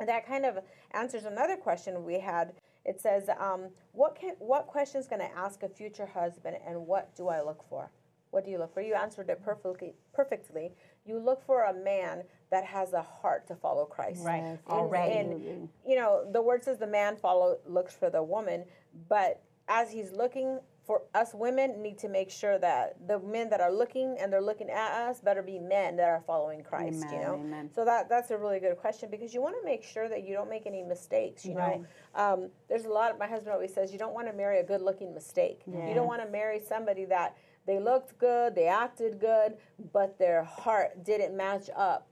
And 0.00 0.08
that 0.08 0.26
kind 0.26 0.44
of 0.44 0.58
answers 0.92 1.24
another 1.24 1.56
question 1.56 2.04
we 2.04 2.18
had. 2.18 2.52
It 2.84 3.00
says, 3.00 3.28
um, 3.38 3.68
"What 3.92 4.14
can 4.14 4.34
what 4.38 4.66
questions 4.66 5.06
can 5.06 5.20
I 5.20 5.30
ask 5.36 5.62
a 5.62 5.68
future 5.68 6.06
husband, 6.06 6.56
and 6.66 6.86
what 6.86 7.14
do 7.14 7.28
I 7.28 7.42
look 7.42 7.62
for? 7.68 7.90
What 8.30 8.44
do 8.44 8.50
you 8.50 8.58
look 8.58 8.72
for?" 8.72 8.80
You 8.80 8.94
answered 8.94 9.28
it 9.28 9.42
perfectly. 9.42 9.94
Perfectly. 10.12 10.72
You 11.04 11.18
look 11.18 11.42
for 11.44 11.64
a 11.64 11.74
man 11.74 12.24
that 12.50 12.64
has 12.64 12.92
a 12.92 13.02
heart 13.02 13.46
to 13.48 13.56
follow 13.56 13.84
Christ. 13.84 14.24
Right. 14.24 14.42
Yes, 14.42 14.58
Already. 14.68 15.18
And 15.18 15.68
you 15.86 15.96
know, 15.96 16.24
the 16.30 16.42
word 16.42 16.64
says 16.64 16.78
the 16.78 16.86
man 16.86 17.16
follow 17.16 17.58
looks 17.66 17.94
for 17.94 18.10
the 18.10 18.22
woman, 18.22 18.64
but 19.08 19.42
as 19.68 19.90
he's 19.90 20.10
looking 20.10 20.60
for 20.90 21.02
us 21.14 21.30
women 21.34 21.80
need 21.80 21.96
to 21.96 22.08
make 22.08 22.28
sure 22.32 22.58
that 22.58 22.96
the 23.06 23.20
men 23.20 23.48
that 23.48 23.60
are 23.60 23.70
looking 23.72 24.16
and 24.18 24.32
they're 24.32 24.42
looking 24.42 24.68
at 24.70 24.90
us 25.08 25.20
better 25.20 25.40
be 25.40 25.56
men 25.56 25.94
that 25.94 26.08
are 26.08 26.20
following 26.26 26.64
Christ, 26.64 27.06
you 27.12 27.20
know. 27.20 27.34
amen. 27.34 27.70
So 27.72 27.84
that 27.84 28.08
that's 28.08 28.32
a 28.32 28.36
really 28.36 28.58
good 28.58 28.76
question 28.76 29.08
because 29.08 29.32
you 29.32 29.40
want 29.40 29.54
to 29.54 29.64
make 29.64 29.84
sure 29.84 30.08
that 30.08 30.24
you 30.24 30.34
don't 30.34 30.50
make 30.50 30.66
any 30.66 30.82
mistakes, 30.82 31.46
you 31.46 31.54
Right. 31.54 31.80
know. 31.80 31.86
Um, 32.20 32.50
there's 32.68 32.86
a 32.86 32.88
lot 32.88 33.12
of 33.12 33.20
my 33.20 33.28
husband 33.28 33.52
always 33.52 33.72
says 33.72 33.92
you 33.92 34.00
don't 34.00 34.14
want 34.14 34.26
to 34.26 34.32
marry 34.32 34.58
a 34.58 34.64
good-looking 34.64 35.14
mistake. 35.14 35.62
You 35.64 35.94
don't 35.94 36.08
want 36.08 36.22
to 36.24 36.28
marry 36.28 36.58
somebody 36.58 37.04
that 37.04 37.36
they 37.66 37.78
looked 37.78 38.18
good, 38.18 38.56
they 38.56 38.66
acted 38.66 39.20
good, 39.20 39.58
but 39.92 40.18
their 40.18 40.42
heart 40.42 41.04
didn't 41.04 41.36
match 41.36 41.70
up 41.76 42.08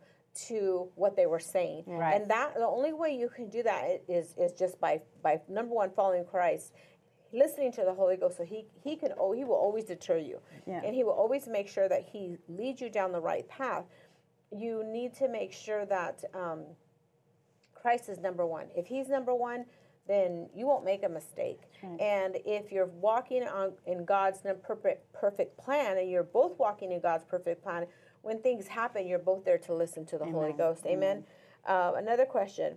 to 0.46 0.88
what 0.94 1.16
they 1.16 1.26
were 1.26 1.40
saying. 1.40 1.82
Right. 1.86 2.14
And 2.14 2.30
that 2.30 2.54
the 2.54 2.66
only 2.66 2.92
way 2.92 3.10
you 3.16 3.28
can 3.28 3.48
do 3.48 3.64
that 3.64 4.02
is 4.08 4.34
is 4.38 4.52
just 4.52 4.78
by 4.80 5.00
by 5.20 5.40
number 5.48 5.74
one 5.74 5.90
following 5.90 6.24
Christ, 6.24 6.74
listening 7.32 7.72
to 7.72 7.82
the 7.84 7.92
Holy 7.94 8.16
Ghost. 8.16 8.36
So 8.36 8.44
he 8.44 8.66
he 8.82 8.96
can 8.96 9.12
oh 9.18 9.32
he 9.32 9.44
will 9.44 9.54
always 9.56 9.84
deter 9.84 10.18
you, 10.18 10.40
Yeah. 10.66 10.80
and 10.84 10.94
he 10.94 11.04
will 11.04 11.12
always 11.12 11.46
make 11.48 11.68
sure 11.68 11.88
that 11.88 12.02
he 12.12 12.36
leads 12.48 12.80
you 12.80 12.90
down 12.90 13.12
the 13.12 13.20
right 13.20 13.48
path. 13.48 13.84
You 14.50 14.82
need 14.84 15.14
to 15.16 15.28
make 15.28 15.52
sure 15.52 15.84
that 15.86 16.24
um, 16.34 16.64
Christ 17.74 18.08
is 18.08 18.18
number 18.18 18.46
one. 18.46 18.66
If 18.74 18.86
he's 18.86 19.08
number 19.08 19.34
one, 19.34 19.66
then 20.06 20.48
you 20.54 20.66
won't 20.66 20.84
make 20.86 21.02
a 21.04 21.08
mistake. 21.08 21.60
And 22.00 22.36
if 22.46 22.72
you're 22.72 22.86
walking 22.86 23.42
on 23.44 23.72
in 23.86 24.04
God's 24.04 24.40
perfect 24.62 25.12
perfect 25.12 25.56
plan, 25.58 25.98
and 25.98 26.10
you're 26.10 26.22
both 26.22 26.58
walking 26.58 26.92
in 26.92 27.00
God's 27.00 27.24
perfect 27.24 27.62
plan, 27.62 27.86
when 28.22 28.40
things 28.40 28.66
happen, 28.66 29.06
you're 29.06 29.18
both 29.18 29.44
there 29.44 29.58
to 29.58 29.74
listen 29.74 30.04
to 30.06 30.18
the 30.18 30.24
Holy 30.24 30.46
Amen. 30.46 30.56
Ghost. 30.56 30.86
Amen. 30.86 31.24
Uh, 31.66 31.92
another 31.96 32.24
question. 32.24 32.76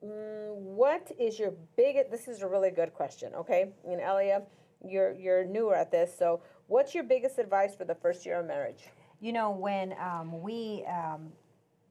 What 0.00 1.10
is 1.18 1.38
your 1.38 1.52
biggest? 1.76 2.10
This 2.10 2.28
is 2.28 2.42
a 2.42 2.48
really 2.48 2.70
good 2.70 2.94
question. 2.94 3.34
Okay, 3.34 3.70
and 3.86 4.00
Elia, 4.00 4.42
you're 4.84 5.12
you're 5.14 5.44
newer 5.44 5.74
at 5.74 5.90
this, 5.90 6.14
so 6.16 6.40
what's 6.68 6.94
your 6.94 7.04
biggest 7.04 7.38
advice 7.38 7.74
for 7.74 7.84
the 7.84 7.96
first 7.96 8.24
year 8.24 8.40
of 8.40 8.46
marriage? 8.46 8.84
You 9.20 9.32
know, 9.32 9.50
when 9.50 9.94
um, 10.00 10.40
we 10.40 10.84
um, 10.86 11.32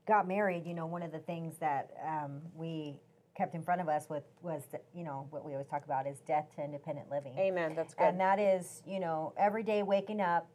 got 0.07 0.27
married, 0.27 0.65
you 0.65 0.73
know, 0.73 0.85
one 0.85 1.03
of 1.03 1.11
the 1.11 1.19
things 1.19 1.57
that 1.59 1.91
um, 2.07 2.41
we 2.55 3.01
kept 3.35 3.53
in 3.53 3.61
front 3.61 3.81
of 3.81 3.89
us 3.89 4.09
with 4.09 4.23
was, 4.41 4.63
the, 4.71 4.79
you 4.95 5.03
know, 5.03 5.27
what 5.29 5.45
we 5.45 5.51
always 5.51 5.67
talk 5.67 5.85
about 5.85 6.07
is 6.07 6.19
death 6.21 6.47
to 6.55 6.63
independent 6.63 7.11
living. 7.11 7.37
Amen. 7.37 7.75
That's 7.75 7.93
good. 7.93 8.07
And 8.07 8.19
that 8.19 8.39
is, 8.39 8.81
you 8.87 8.99
know, 8.99 9.33
every 9.37 9.61
day 9.61 9.83
waking 9.83 10.21
up, 10.21 10.47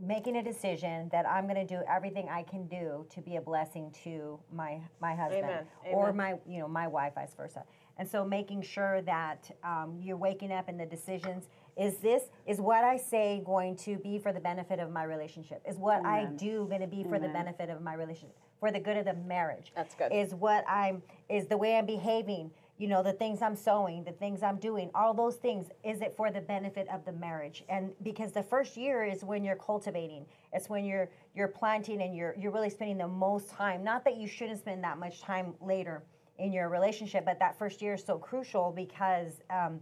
making 0.00 0.36
a 0.36 0.42
decision 0.42 1.08
that 1.12 1.28
I'm 1.28 1.44
going 1.44 1.66
to 1.66 1.66
do 1.66 1.82
everything 1.88 2.28
I 2.28 2.42
can 2.42 2.66
do 2.66 3.06
to 3.10 3.20
be 3.20 3.36
a 3.36 3.40
blessing 3.40 3.94
to 4.04 4.38
my 4.52 4.80
my 5.00 5.14
husband 5.14 5.44
Amen. 5.44 5.66
or 5.92 6.08
Amen. 6.08 6.16
my, 6.16 6.52
you 6.52 6.60
know, 6.60 6.68
my 6.68 6.86
wife, 6.86 7.14
vice 7.14 7.34
versa. 7.34 7.64
And 7.98 8.08
so 8.08 8.24
making 8.24 8.62
sure 8.62 9.02
that 9.02 9.50
um, 9.62 9.98
you're 10.00 10.16
waking 10.16 10.52
up 10.52 10.70
in 10.70 10.78
the 10.78 10.86
decisions 10.86 11.48
is 11.76 11.98
this 11.98 12.24
is 12.46 12.60
what 12.60 12.82
I 12.82 12.96
say 12.96 13.42
going 13.44 13.76
to 13.76 13.98
be 13.98 14.18
for 14.18 14.32
the 14.32 14.40
benefit 14.40 14.80
of 14.80 14.90
my 14.90 15.04
relationship? 15.04 15.62
Is 15.68 15.76
what 15.76 16.04
I 16.04 16.24
do 16.24 16.66
going 16.68 16.80
to 16.80 16.86
be 16.86 17.04
for 17.04 17.18
the 17.18 17.28
benefit 17.28 17.68
of 17.68 17.82
my 17.82 17.94
relationship? 17.94 18.36
For 18.58 18.70
the 18.70 18.80
good 18.80 18.96
of 18.96 19.04
the 19.04 19.14
marriage? 19.14 19.72
That's 19.76 19.94
good. 19.94 20.12
Is 20.12 20.34
what 20.34 20.64
I'm 20.68 21.02
is 21.28 21.46
the 21.46 21.56
way 21.56 21.76
I'm 21.76 21.86
behaving? 21.86 22.50
You 22.80 22.88
know, 22.88 23.02
the 23.02 23.12
things 23.12 23.42
I'm 23.42 23.54
sowing, 23.54 24.04
the 24.04 24.12
things 24.12 24.42
I'm 24.42 24.56
doing, 24.56 24.90
all 24.94 25.12
those 25.12 25.36
things. 25.36 25.66
Is 25.84 26.00
it 26.00 26.14
for 26.16 26.30
the 26.30 26.40
benefit 26.40 26.88
of 26.88 27.04
the 27.04 27.12
marriage? 27.12 27.62
And 27.68 27.92
because 28.02 28.32
the 28.32 28.42
first 28.42 28.74
year 28.74 29.04
is 29.04 29.22
when 29.22 29.44
you're 29.44 29.54
cultivating, 29.56 30.24
it's 30.54 30.70
when 30.70 30.86
you're 30.86 31.10
you're 31.34 31.48
planting 31.48 32.00
and 32.00 32.16
you're 32.16 32.34
you're 32.38 32.52
really 32.52 32.70
spending 32.70 32.96
the 32.96 33.06
most 33.06 33.50
time. 33.50 33.84
Not 33.84 34.02
that 34.06 34.16
you 34.16 34.26
shouldn't 34.26 34.60
spend 34.60 34.82
that 34.82 34.98
much 34.98 35.20
time 35.20 35.52
later 35.60 36.02
in 36.38 36.54
your 36.54 36.70
relationship, 36.70 37.26
but 37.26 37.38
that 37.38 37.58
first 37.58 37.82
year 37.82 37.94
is 37.94 38.04
so 38.04 38.18
crucial 38.18 38.72
because. 38.74 39.42
Um, 39.50 39.80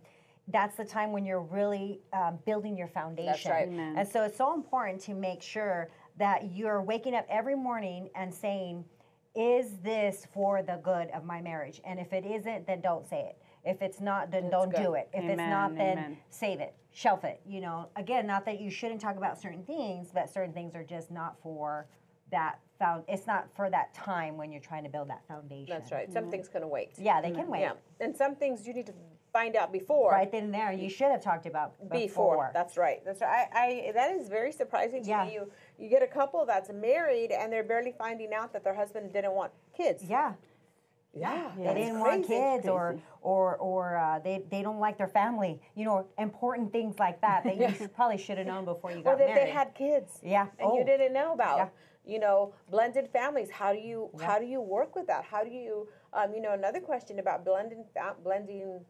that's 0.51 0.79
the 0.79 0.85
time 0.85 1.13
when 1.13 1.27
you're 1.27 1.43
really 1.43 2.01
um, 2.15 2.39
building 2.47 2.75
your 2.75 2.89
foundation. 2.89 3.51
right. 3.51 3.69
And 3.69 4.09
so 4.09 4.25
it's 4.25 4.39
so 4.39 4.55
important 4.55 4.99
to 5.03 5.13
make 5.13 5.43
sure 5.43 5.91
that 6.19 6.53
you're 6.53 6.83
waking 6.83 7.15
up 7.15 7.27
every 7.29 7.55
morning 7.55 8.09
and 8.15 8.33
saying, 8.33 8.85
is 9.39 9.79
this 9.85 10.27
for 10.35 10.63
the 10.63 10.81
good 10.83 11.11
of 11.15 11.25
my 11.25 11.41
marriage? 11.41 11.81
And 11.85 12.01
if 12.01 12.13
it 12.13 12.27
isn't, 12.27 12.67
then 12.67 12.81
don't 12.81 13.07
say 13.07 13.31
it. 13.31 13.39
If 13.65 13.83
it's 13.83 14.01
not, 14.01 14.31
then 14.31 14.51
don't 14.51 14.75
do 14.75 14.95
it. 14.95 15.09
If 15.13 15.25
it's 15.25 15.39
not, 15.39 15.77
then 15.77 15.99
amen. 15.99 16.19
save 16.31 16.61
it, 16.61 16.75
shelf 16.91 17.23
it. 17.25 17.41
You 17.47 17.61
know, 17.61 17.89
again, 17.97 18.27
not 18.27 18.45
that 18.47 18.61
you 18.61 18.71
shouldn't 18.71 19.01
talk 19.01 19.17
about 19.17 19.41
certain 19.41 19.63
things, 19.63 20.11
but 20.13 20.29
certain 20.29 20.53
things 20.53 20.75
are 20.75 20.83
just 20.83 21.11
not 21.11 21.37
for 21.43 21.87
that 22.33 22.59
found. 22.79 23.05
It's 23.09 23.27
not 23.27 23.49
for 23.55 23.71
that 23.71 23.95
time 23.95 24.37
when 24.37 24.51
you're 24.51 24.61
trying 24.61 24.85
to 24.85 24.91
build 24.91 25.09
that 25.11 25.27
foundation. 25.29 25.67
That's 25.69 25.93
right. 25.93 26.13
Some 26.13 26.25
mm-hmm. 26.25 26.31
things 26.31 26.49
can 26.49 26.69
wait. 26.69 26.91
Yeah, 26.99 27.21
they 27.21 27.31
can 27.31 27.43
mm-hmm. 27.43 27.53
wait. 27.53 27.61
Yeah, 27.61 27.73
and 28.01 28.17
some 28.17 28.35
things 28.35 28.67
you 28.67 28.75
need 28.75 28.87
to 28.87 28.95
find 29.33 29.57
out 29.57 29.73
before. 29.73 30.11
Right 30.13 30.31
then 30.31 30.45
and 30.45 30.55
there, 30.55 30.73
you 30.73 30.89
should 30.91 31.11
have 31.11 31.23
talked 31.23 31.47
about 31.47 31.79
before. 31.91 31.99
Before. 32.01 32.51
That's 32.55 32.77
right. 32.77 33.05
That's 33.05 33.21
right. 33.21 33.49
I, 33.53 33.89
I 33.89 33.93
that 33.95 34.11
is 34.13 34.29
very 34.29 34.53
surprising 34.53 35.03
to 35.05 35.09
Yeah. 35.09 35.25
me. 35.25 35.35
You 35.35 35.51
you 35.79 35.89
get 35.89 36.03
a 36.03 36.07
couple 36.07 36.45
that's 36.47 36.71
married 36.73 37.31
and 37.33 37.53
they're 37.53 37.65
barely 37.65 37.95
finding 37.97 38.33
out 38.33 38.53
that 38.53 38.65
their 38.65 38.75
husband 38.75 39.13
didn't 39.13 39.33
want 39.33 39.53
kids. 39.77 40.03
yeah. 40.05 40.33
Yeah. 41.15 41.51
they 41.57 41.75
didn't 41.75 41.99
want 42.01 42.27
crazy. 42.27 42.41
kids 42.41 42.69
or 42.69 42.97
or 43.23 43.57
or 43.57 43.97
uh, 43.97 44.19
they 44.21 44.45
they 44.51 44.63
don't 44.63 44.79
like 44.79 44.99
their 44.99 45.09
family 45.09 45.61
you 45.75 45.85
know 45.85 46.07
important 46.19 46.71
things 46.71 46.99
like 46.99 47.21
that 47.23 47.43
that 47.45 47.57
you 47.57 47.69
should, 47.77 47.93
probably 47.95 48.19
should 48.19 48.39
have 48.39 48.47
known 48.47 48.65
before 48.65 48.91
you 48.93 48.99
Or 48.99 49.03
got 49.03 49.19
that 49.19 49.29
married 49.29 49.47
they 49.49 49.51
had 49.51 49.75
kids. 49.75 50.21
Yeah. 50.23 50.47
And 50.61 50.75
you 50.75 50.83
Oh. 50.83 50.85
didn't 50.85 51.13
know 51.13 51.33
about. 51.33 51.59
Yeah. 51.59 51.69
You 52.05 52.19
know, 52.21 52.55
blended 52.71 53.09
families. 53.13 53.51
How 53.51 53.73
do 53.75 53.79
you 53.79 54.09
how 54.23 54.39
do 54.39 54.47
you 54.47 54.61
work 54.63 54.95
with 54.97 55.07
that? 55.09 55.25
How 55.25 55.43
do 55.45 55.51
you 55.51 55.89
um, 56.15 56.33
you 56.35 56.41
know 56.41 56.53
another 56.53 56.81
question 56.81 57.19
about 57.19 57.45
blending 57.45 57.85
blending 58.23 58.81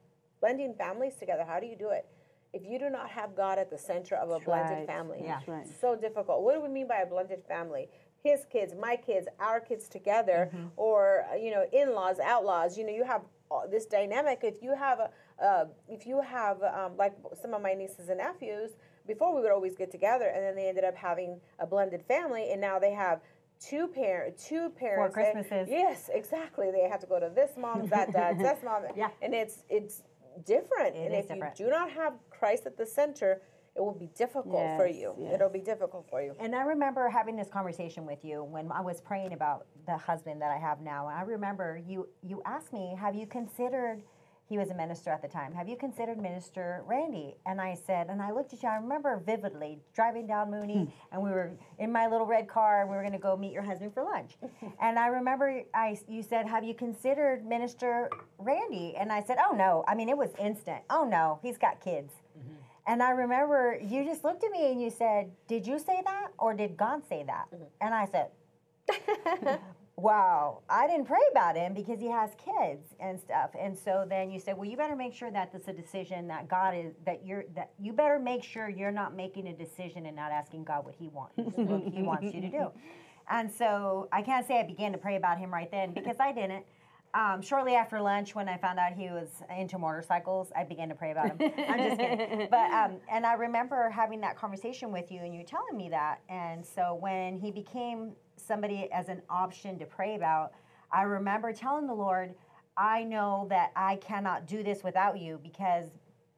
blending 0.40 0.75
families 0.75 1.14
together? 1.16 1.45
How 1.47 1.61
do 1.61 1.66
you 1.66 1.76
do 1.76 1.90
it? 1.90 2.07
If 2.52 2.64
you 2.64 2.78
do 2.78 2.88
not 2.88 3.11
have 3.11 3.37
God 3.37 3.59
at 3.59 3.71
the 3.71 3.76
center 3.78 4.14
of 4.16 4.30
a 4.30 4.40
blended 4.40 4.78
right. 4.78 4.87
family, 4.87 5.21
Yeah. 5.23 5.40
Right. 5.47 5.66
so 5.80 5.95
difficult. 5.95 6.42
What 6.42 6.54
do 6.54 6.62
we 6.62 6.68
mean 6.68 6.88
by 6.88 6.99
a 6.99 7.07
blended 7.07 7.42
family? 7.47 7.88
His 8.25 8.40
kids, 8.50 8.75
my 8.75 8.97
kids, 8.97 9.28
our 9.38 9.61
kids 9.61 9.88
together, 9.88 10.50
or 10.76 11.25
uh, 11.30 11.37
you 11.37 11.50
know, 11.50 11.64
in-laws, 11.73 12.18
outlaws. 12.18 12.76
You 12.76 12.85
know, 12.87 12.92
you 12.92 13.04
have 13.04 13.23
all 13.50 13.66
this 13.71 13.87
dynamic. 13.87 14.40
If 14.42 14.62
you 14.62 14.75
have 14.75 14.99
a, 14.99 15.11
uh, 15.45 15.66
if 15.88 16.07
you 16.07 16.21
have 16.23 16.62
um, 16.62 16.97
like 16.97 17.14
some 17.40 17.54
of 17.54 17.62
my 17.62 17.75
nieces 17.75 18.09
and 18.09 18.18
nephews, 18.18 18.71
before 19.07 19.35
we 19.35 19.40
would 19.42 19.52
always 19.52 19.76
get 19.76 19.90
together, 19.90 20.26
and 20.35 20.42
then 20.42 20.57
they 20.57 20.68
ended 20.68 20.85
up 20.85 20.97
having 20.97 21.38
a 21.61 21.66
blended 21.66 22.02
family, 22.09 22.50
and 22.50 22.61
now 22.61 22.78
they 22.78 22.90
have 22.92 23.21
two 23.61 23.87
parent, 23.88 24.37
two 24.37 24.71
parents. 24.71 25.16
and- 25.16 25.33
Christmases. 25.45 25.68
yes, 25.71 26.11
exactly. 26.12 26.71
They 26.73 26.88
have 26.88 27.00
to 27.00 27.07
go 27.07 27.21
to 27.21 27.30
this 27.33 27.52
mom 27.57 27.87
that 27.88 28.12
dad 28.12 28.38
this 28.40 28.59
mom. 28.64 28.83
Yeah. 28.97 29.11
And 29.23 29.33
it's 29.35 29.62
it's 29.68 30.02
different. 30.45 30.97
It 30.97 31.07
and 31.07 31.14
if 31.14 31.28
different. 31.28 31.59
you 31.59 31.66
do 31.66 31.71
not 31.71 31.90
have 31.90 32.14
Christ 32.30 32.66
at 32.66 32.76
the 32.76 32.87
center, 32.87 33.42
it 33.76 33.80
will 33.80 33.95
be 33.95 34.11
difficult 34.16 34.76
for 34.76 34.87
you. 34.87 35.14
yes. 35.18 35.35
It'll 35.35 35.49
be 35.49 35.61
difficult 35.61 36.07
for 36.11 36.21
you. 36.21 36.35
And 36.40 36.54
I 36.54 36.62
remember 36.62 37.09
having 37.09 37.37
this 37.37 37.49
conversation 37.49 38.07
with 38.07 38.25
you 38.25 38.42
when 38.42 38.73
I 38.73 38.80
was 38.80 39.00
praying 39.00 39.33
about 39.33 39.66
the 39.87 39.97
husband 39.97 40.42
that 40.42 40.50
I 40.50 40.59
have 40.59 40.80
now. 40.80 41.07
And 41.09 41.16
I 41.16 41.23
remember 41.23 41.80
you 41.87 42.09
you 42.23 42.42
asked 42.45 42.73
me, 42.73 42.97
"Have 42.99 43.14
you 43.14 43.26
considered?" 43.26 44.02
He 44.48 44.56
was 44.56 44.70
a 44.70 44.74
minister 44.74 45.10
at 45.10 45.20
the 45.20 45.28
time. 45.28 45.52
Have 45.52 45.68
you 45.68 45.76
considered 45.76 46.18
Minister 46.20 46.82
Randy? 46.86 47.36
And 47.44 47.60
I 47.60 47.74
said, 47.74 48.06
and 48.08 48.22
I 48.22 48.32
looked 48.32 48.54
at 48.54 48.62
you. 48.62 48.68
I 48.68 48.76
remember 48.76 49.22
vividly 49.24 49.78
driving 49.94 50.26
down 50.26 50.50
Mooney, 50.50 50.84
hmm. 50.84 50.90
and 51.12 51.22
we 51.22 51.30
were 51.30 51.52
in 51.78 51.92
my 51.92 52.06
little 52.06 52.26
red 52.26 52.48
car, 52.48 52.80
and 52.80 52.90
we 52.90 52.96
were 52.96 53.02
going 53.02 53.12
to 53.12 53.18
go 53.18 53.36
meet 53.36 53.52
your 53.52 53.62
husband 53.62 53.92
for 53.92 54.02
lunch. 54.02 54.36
and 54.80 54.98
I 54.98 55.08
remember 55.08 55.62
I 55.74 55.98
you 56.08 56.22
said, 56.22 56.46
"Have 56.46 56.64
you 56.64 56.74
considered 56.74 57.46
Minister 57.46 58.08
Randy?" 58.38 58.94
And 58.98 59.12
I 59.12 59.22
said, 59.22 59.36
"Oh 59.38 59.54
no." 59.54 59.84
I 59.86 59.94
mean, 59.94 60.08
it 60.08 60.16
was 60.16 60.30
instant. 60.38 60.82
Oh 60.88 61.04
no, 61.04 61.38
he's 61.42 61.58
got 61.58 61.80
kids. 61.80 62.12
Mm-hmm. 62.38 62.54
And 62.88 63.02
I 63.02 63.10
remember 63.10 63.78
you 63.82 64.02
just 64.02 64.24
looked 64.24 64.44
at 64.44 64.50
me 64.50 64.72
and 64.72 64.80
you 64.80 64.90
said, 64.90 65.30
Did 65.46 65.66
you 65.66 65.78
say 65.78 66.00
that 66.04 66.28
or 66.38 66.54
did 66.54 66.76
God 66.76 67.02
say 67.06 67.22
that? 67.26 67.44
Mm-hmm. 67.54 67.64
And 67.82 67.94
I 67.94 68.06
said, 68.06 69.60
Wow, 69.98 70.62
I 70.70 70.86
didn't 70.86 71.06
pray 71.06 71.18
about 71.32 71.56
him 71.56 71.74
because 71.74 71.98
he 71.98 72.08
has 72.08 72.30
kids 72.36 72.94
and 73.00 73.18
stuff. 73.18 73.50
And 73.58 73.76
so 73.76 74.06
then 74.08 74.30
you 74.30 74.38
say, 74.38 74.52
Well, 74.52 74.64
you 74.64 74.76
better 74.76 74.94
make 74.94 75.12
sure 75.12 75.28
that 75.32 75.52
this 75.52 75.62
is 75.62 75.68
a 75.68 75.72
decision 75.72 76.28
that 76.28 76.46
God 76.46 76.72
is 76.76 76.94
that 77.04 77.26
you're 77.26 77.44
that 77.56 77.72
you 77.80 77.92
better 77.92 78.20
make 78.20 78.44
sure 78.44 78.68
you're 78.68 78.92
not 78.92 79.16
making 79.16 79.48
a 79.48 79.52
decision 79.52 80.06
and 80.06 80.14
not 80.14 80.30
asking 80.30 80.62
God 80.62 80.84
what 80.84 80.94
he 80.94 81.08
wants 81.08 81.34
what 81.36 81.82
he 81.92 82.02
wants 82.02 82.32
you 82.32 82.40
to 82.40 82.48
do. 82.48 82.70
And 83.30 83.52
so 83.52 84.08
I 84.10 84.22
can't 84.22 84.46
say 84.46 84.58
I 84.58 84.62
began 84.62 84.90
to 84.92 84.96
pray 84.96 85.16
about 85.16 85.36
him 85.36 85.52
right 85.52 85.70
then 85.70 85.92
because 85.92 86.16
I 86.18 86.32
didn't. 86.32 86.64
Um, 87.14 87.40
shortly 87.40 87.74
after 87.74 88.00
lunch, 88.00 88.34
when 88.34 88.48
I 88.48 88.58
found 88.58 88.78
out 88.78 88.92
he 88.92 89.08
was 89.08 89.42
into 89.56 89.78
motorcycles, 89.78 90.52
I 90.54 90.64
began 90.64 90.88
to 90.90 90.94
pray 90.94 91.12
about 91.12 91.28
him. 91.28 91.52
I'm 91.68 91.78
just 91.78 91.98
kidding. 91.98 92.48
But 92.50 92.70
um, 92.70 92.96
and 93.10 93.24
I 93.24 93.34
remember 93.34 93.88
having 93.88 94.20
that 94.20 94.36
conversation 94.36 94.92
with 94.92 95.10
you, 95.10 95.20
and 95.20 95.34
you 95.34 95.42
telling 95.42 95.76
me 95.76 95.88
that. 95.88 96.20
And 96.28 96.64
so 96.64 96.98
when 97.00 97.38
he 97.38 97.50
became 97.50 98.12
somebody 98.36 98.90
as 98.92 99.08
an 99.08 99.22
option 99.30 99.78
to 99.78 99.86
pray 99.86 100.16
about, 100.16 100.52
I 100.92 101.02
remember 101.02 101.52
telling 101.52 101.86
the 101.86 101.94
Lord, 101.94 102.34
I 102.76 103.04
know 103.04 103.46
that 103.50 103.72
I 103.74 103.96
cannot 103.96 104.46
do 104.46 104.62
this 104.62 104.84
without 104.84 105.18
you 105.18 105.40
because 105.42 105.86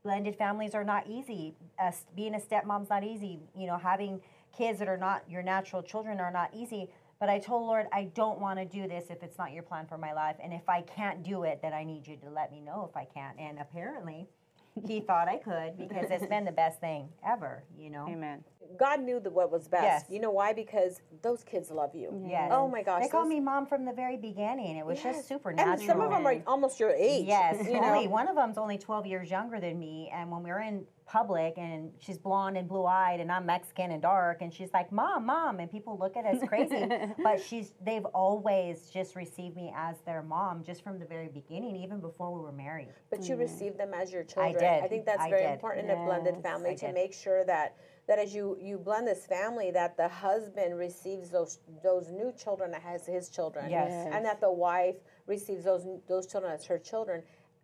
blended 0.02 0.36
families 0.36 0.74
are 0.74 0.84
not 0.84 1.06
easy. 1.06 1.54
Uh, 1.78 1.90
being 2.16 2.34
a 2.34 2.38
stepmom's 2.38 2.88
not 2.88 3.04
easy. 3.04 3.40
You 3.56 3.66
know, 3.66 3.76
having 3.76 4.20
kids 4.56 4.78
that 4.78 4.88
are 4.88 4.96
not 4.96 5.22
your 5.28 5.42
natural 5.42 5.82
children 5.82 6.20
are 6.20 6.32
not 6.32 6.50
easy. 6.54 6.88
But 7.20 7.28
I 7.28 7.38
told 7.38 7.66
Lord, 7.66 7.86
I 7.92 8.04
don't 8.14 8.40
want 8.40 8.58
to 8.58 8.64
do 8.64 8.88
this 8.88 9.10
if 9.10 9.22
it's 9.22 9.36
not 9.36 9.52
your 9.52 9.62
plan 9.62 9.86
for 9.86 9.98
my 9.98 10.14
life. 10.14 10.36
And 10.42 10.54
if 10.54 10.66
I 10.68 10.80
can't 10.80 11.22
do 11.22 11.42
it, 11.42 11.60
then 11.60 11.74
I 11.74 11.84
need 11.84 12.06
you 12.08 12.16
to 12.16 12.30
let 12.30 12.50
me 12.50 12.62
know 12.62 12.88
if 12.90 12.96
I 12.96 13.04
can't. 13.04 13.38
And 13.38 13.58
apparently, 13.58 14.26
he 14.86 15.00
thought 15.00 15.28
I 15.28 15.36
could 15.36 15.76
because 15.76 16.10
it's 16.10 16.26
been 16.26 16.46
the 16.46 16.52
best 16.52 16.80
thing 16.80 17.10
ever, 17.26 17.64
you 17.78 17.90
know? 17.90 18.06
Amen. 18.08 18.42
God 18.78 19.02
knew 19.02 19.18
the, 19.20 19.28
what 19.28 19.50
was 19.50 19.68
best. 19.68 19.82
Yes. 19.82 20.04
You 20.08 20.20
know 20.20 20.30
why? 20.30 20.52
Because 20.52 21.00
those 21.22 21.42
kids 21.42 21.70
love 21.70 21.94
you. 21.94 22.24
Yes. 22.26 22.50
Oh 22.54 22.68
my 22.68 22.82
gosh. 22.82 23.02
They 23.02 23.08
called 23.08 23.28
me 23.28 23.40
mom 23.40 23.66
from 23.66 23.84
the 23.84 23.92
very 23.92 24.16
beginning. 24.16 24.76
It 24.76 24.86
was 24.86 25.02
Yes. 25.04 25.16
just 25.16 25.28
supernatural. 25.28 25.74
And 25.74 25.82
some 25.82 26.00
of 26.00 26.10
them 26.10 26.24
are 26.24 26.40
almost 26.46 26.78
your 26.78 26.90
age. 26.90 27.26
Yes, 27.26 27.66
You 27.68 27.78
only 27.78 28.06
one 28.06 28.28
of 28.28 28.36
them's 28.36 28.56
only 28.56 28.78
12 28.78 29.06
years 29.06 29.30
younger 29.30 29.60
than 29.60 29.78
me. 29.78 30.08
And 30.14 30.30
when 30.30 30.42
we 30.44 30.50
were 30.50 30.60
in 30.60 30.86
public 31.10 31.54
and 31.56 31.90
she's 31.98 32.18
blonde 32.18 32.56
and 32.56 32.68
blue 32.68 32.86
eyed 32.86 33.18
and 33.18 33.32
I'm 33.32 33.44
Mexican 33.44 33.90
and 33.90 34.00
dark, 34.00 34.42
and 34.42 34.52
she's 34.52 34.72
like, 34.72 34.92
Mom, 34.92 35.26
Mom. 35.26 35.58
And 35.58 35.70
people 35.70 35.98
look 35.98 36.16
at 36.16 36.24
us 36.24 36.38
crazy. 36.46 36.86
but 37.22 37.42
she's 37.42 37.72
they've 37.84 38.04
always 38.06 38.90
just 38.92 39.16
received 39.16 39.56
me 39.56 39.72
as 39.76 39.96
their 40.06 40.22
mom 40.22 40.62
just 40.62 40.84
from 40.84 40.98
the 40.98 41.04
very 41.04 41.28
beginning, 41.28 41.76
even 41.76 42.00
before 42.00 42.32
we 42.32 42.40
were 42.40 42.52
married. 42.52 42.88
But 43.10 43.28
you 43.28 43.34
mm. 43.34 43.40
receive 43.40 43.76
them 43.76 43.92
as 43.92 44.12
your 44.12 44.22
children. 44.22 44.56
I 44.56 44.58
did. 44.58 44.84
I 44.84 44.88
think 44.88 45.04
that's 45.04 45.20
I 45.22 45.30
very 45.30 45.42
did. 45.42 45.52
important 45.52 45.90
in 45.90 45.98
a 45.98 46.04
blended 46.04 46.42
family 46.42 46.70
I 46.70 46.74
to 46.74 46.86
did. 46.86 46.94
make 46.94 47.12
sure 47.12 47.44
that 47.44 47.76
that 48.06 48.18
as 48.18 48.32
you 48.32 48.56
you 48.60 48.78
blend 48.78 49.08
this 49.08 49.26
family, 49.26 49.70
that 49.72 49.96
the 49.96 50.08
husband 50.08 50.78
receives 50.78 51.30
those 51.30 51.58
those 51.82 52.08
new 52.10 52.32
children 52.32 52.74
as 52.86 53.04
his 53.06 53.28
children, 53.28 53.68
Yes. 53.68 54.08
and 54.12 54.24
that 54.24 54.40
the 54.40 54.52
wife 54.52 54.96
receives 55.26 55.64
those 55.64 55.86
those 56.08 56.26
children 56.26 56.52
as 56.52 56.64
her 56.66 56.78
children, 56.78 57.22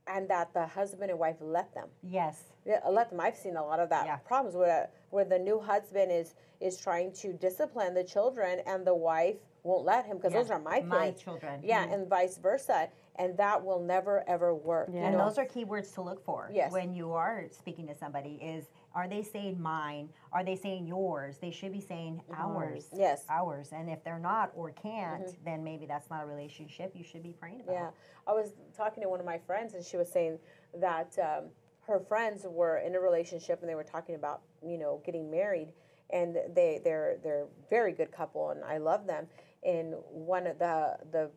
and 0.09 0.29
that 0.31 0.53
the 0.53 0.67
husband 0.67 1.11
and 1.11 1.21
wife 1.21 1.37
let 1.41 1.73
them. 1.75 1.89
Yes. 2.03 2.43
Yeah, 2.67 2.81
let 2.89 3.11
them. 3.11 3.21
I've 3.21 3.37
seen 3.37 3.57
a 3.57 3.65
lot 3.65 3.79
of 3.79 3.89
that 3.91 4.07
Yeah. 4.07 4.17
problems 4.17 4.57
where 4.57 4.91
where 5.11 5.25
the 5.25 5.39
new 5.39 5.61
husband 5.61 6.11
is 6.11 6.35
is 6.61 6.77
trying 6.79 7.13
to 7.13 7.33
discipline 7.33 7.95
the 7.95 8.05
children, 8.05 8.61
and 8.67 8.87
the 8.87 8.95
wife 8.95 9.37
won't 9.63 9.85
let 9.85 10.05
him 10.05 10.17
because 10.17 10.33
Yeah, 10.33 10.41
those 10.41 10.51
are 10.51 10.59
my 10.59 10.79
kids. 10.81 10.89
my 10.89 11.11
children. 11.13 11.61
Yeah, 11.63 11.85
mm-hmm. 11.85 11.93
and 11.95 12.09
vice 12.09 12.39
versa, 12.39 12.89
and 13.17 13.37
that 13.37 13.65
will 13.65 13.81
never 13.81 14.29
ever 14.29 14.55
work. 14.55 14.89
you 14.89 14.97
Yeah. 14.97 15.07
And 15.07 15.17
know? 15.17 15.25
those 15.25 15.39
are 15.39 15.45
key 15.45 15.65
words 15.65 15.93
to 15.93 16.03
look 16.03 16.25
for 16.25 16.51
Yes. 16.53 16.73
when 16.73 16.93
you 16.93 17.13
are 17.13 17.47
speaking 17.51 17.87
to 17.87 17.95
somebody 17.95 18.35
is 18.43 18.69
are 18.95 19.07
they 19.07 19.23
saying 19.23 19.61
mine? 19.61 20.09
Are 20.33 20.43
they 20.43 20.57
saying 20.57 20.87
yours? 20.87 21.37
They 21.37 21.51
should 21.51 21.71
be 21.71 21.83
saying 21.83 22.23
mm-hmm. 22.31 22.41
ours. 22.41 22.89
Yes. 22.95 23.27
Ours. 23.29 23.73
And 23.73 23.91
if 23.91 24.03
they're 24.03 24.19
not 24.19 24.53
or 24.57 24.71
can't, 24.71 25.27
mm-hmm. 25.27 25.45
then 25.45 25.63
maybe 25.63 25.85
that's 25.85 26.09
not 26.09 26.23
a 26.23 26.27
relationship 26.27 26.93
you 26.97 27.05
should 27.05 27.23
be 27.23 27.33
praying 27.33 27.61
about. 27.61 27.73
Yeah, 27.75 27.91
I 28.27 28.33
was 28.33 28.55
talking 28.75 29.03
to 29.03 29.09
one 29.11 29.21
of 29.21 29.27
my 29.27 29.37
friends, 29.37 29.75
and 29.75 29.85
she 29.85 29.99
was 29.99 30.11
saying 30.11 30.39
that 30.81 31.15
um, 31.19 31.51
her 31.87 32.01
friends 32.01 32.45
were 32.49 32.79
in 32.79 32.95
a 32.95 33.01
relationship, 33.01 33.61
and 33.61 33.69
they 33.69 33.75
were 33.75 33.85
talking 33.85 34.15
about 34.15 34.43
you 34.65 34.79
know 34.79 35.01
getting 35.05 35.31
married, 35.31 35.69
and 36.11 36.37
they 36.55 36.81
they're 36.83 37.19
they're 37.23 37.47
very 37.71 37.93
good 37.93 38.11
couple, 38.13 38.51
and 38.51 38.65
I 38.65 38.79
love 38.79 39.07
them. 39.07 39.27
And 39.65 39.95
one 40.11 40.47
of 40.47 40.59
the 40.59 40.97
the 41.13 41.31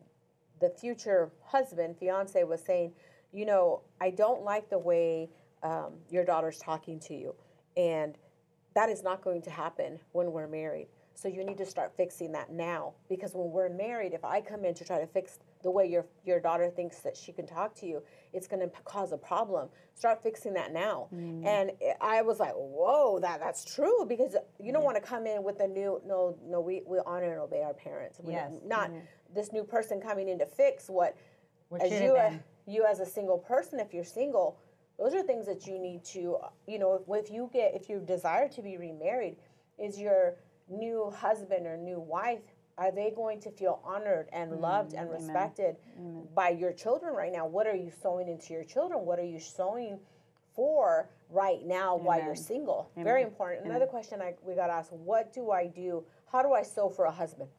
the 0.60 0.70
future 0.70 1.30
husband 1.44 1.96
fiance 1.98 2.42
was 2.44 2.60
saying, 2.62 2.92
you 3.32 3.46
know, 3.46 3.82
I 4.00 4.10
don't 4.10 4.42
like 4.42 4.68
the 4.68 4.78
way 4.78 5.30
um, 5.62 5.94
your 6.10 6.24
daughter's 6.24 6.58
talking 6.58 7.00
to 7.00 7.14
you, 7.14 7.34
and 7.76 8.16
that 8.74 8.88
is 8.88 9.02
not 9.02 9.22
going 9.22 9.42
to 9.42 9.50
happen 9.50 9.98
when 10.12 10.32
we're 10.32 10.48
married. 10.48 10.88
So 11.14 11.28
you 11.28 11.44
need 11.44 11.58
to 11.58 11.66
start 11.66 11.92
fixing 11.96 12.32
that 12.32 12.50
now 12.50 12.94
because 13.08 13.34
when 13.34 13.50
we're 13.50 13.68
married, 13.68 14.14
if 14.14 14.24
I 14.24 14.40
come 14.40 14.64
in 14.64 14.74
to 14.74 14.84
try 14.84 15.00
to 15.00 15.06
fix 15.06 15.38
the 15.62 15.70
way 15.70 15.86
your 15.86 16.06
your 16.24 16.40
daughter 16.40 16.70
thinks 16.70 17.00
that 17.00 17.16
she 17.16 17.32
can 17.32 17.46
talk 17.46 17.74
to 17.76 17.86
you, 17.86 18.02
it's 18.32 18.46
going 18.46 18.60
to 18.60 18.68
cause 18.84 19.12
a 19.12 19.18
problem. 19.18 19.68
Start 19.94 20.22
fixing 20.22 20.54
that 20.54 20.72
now. 20.72 21.08
Mm. 21.14 21.44
And 21.46 21.70
I 22.00 22.22
was 22.22 22.40
like, 22.40 22.54
"Whoa, 22.54 23.18
that 23.20 23.40
that's 23.40 23.64
true 23.64 24.04
because 24.06 24.36
you 24.58 24.72
don't 24.72 24.84
want 24.84 24.96
to 24.96 25.02
come 25.02 25.26
in 25.26 25.42
with 25.42 25.60
a 25.60 25.68
new 25.68 26.00
no 26.06 26.36
no 26.44 26.60
we 26.60 26.82
we 26.86 26.98
honor 27.06 27.30
and 27.32 27.40
obey 27.40 27.62
our 27.62 27.74
parents. 27.74 28.20
We- 28.22 28.32
Yes. 28.34 28.52
Not 28.64 28.90
this 29.34 29.52
new 29.52 29.64
person 29.64 30.00
coming 30.00 30.28
in 30.28 30.38
to 30.38 30.46
fix 30.46 30.88
what 30.88 31.16
What 31.68 31.82
as 31.82 32.00
you 32.00 32.14
have 32.14 32.42
you 32.66 32.84
as 32.84 33.00
a 33.00 33.06
single 33.06 33.38
person 33.38 33.80
if 33.80 33.92
you're 33.92 34.04
single 34.04 34.58
those 34.98 35.14
are 35.14 35.22
things 35.22 35.46
that 35.46 35.66
you 35.66 35.78
need 35.78 36.04
to 36.04 36.36
you 36.66 36.78
know 36.78 36.94
if, 36.94 37.24
if 37.26 37.30
you 37.32 37.48
get 37.52 37.74
if 37.74 37.88
you 37.88 38.00
desire 38.00 38.48
to 38.48 38.62
be 38.62 38.76
remarried 38.76 39.36
is 39.78 39.98
your 39.98 40.36
new 40.68 41.10
husband 41.16 41.66
or 41.66 41.76
new 41.76 41.98
wife 41.98 42.42
are 42.80 42.90
they 42.90 43.12
going 43.14 43.38
to 43.42 43.50
feel 43.50 43.78
honored 43.84 44.28
and 44.32 44.58
loved 44.58 44.94
and 44.94 45.10
respected 45.10 45.76
by 46.34 46.48
your 46.48 46.72
children 46.72 47.14
right 47.14 47.30
now? 47.30 47.46
What 47.46 47.66
are 47.66 47.76
you 47.76 47.92
sowing 48.02 48.26
into 48.26 48.54
your 48.54 48.64
children? 48.64 49.04
What 49.04 49.18
are 49.18 49.24
you 49.24 49.38
sowing 49.38 49.98
for 50.56 51.10
right 51.28 51.60
now 51.62 51.96
while 51.96 52.16
you're 52.16 52.28
Amen. 52.28 52.36
single? 52.36 52.90
Very 52.96 53.22
important. 53.22 53.66
Another 53.66 53.86
question 53.86 54.22
I, 54.22 54.32
we 54.42 54.54
got 54.54 54.70
asked 54.70 54.92
what 54.92 55.32
do 55.32 55.50
i 55.50 55.66
do? 55.66 56.02
How 56.32 56.42
do 56.42 56.54
i 56.54 56.62
sow 56.62 56.88
for 56.88 57.04
a 57.04 57.12
husband? 57.12 57.50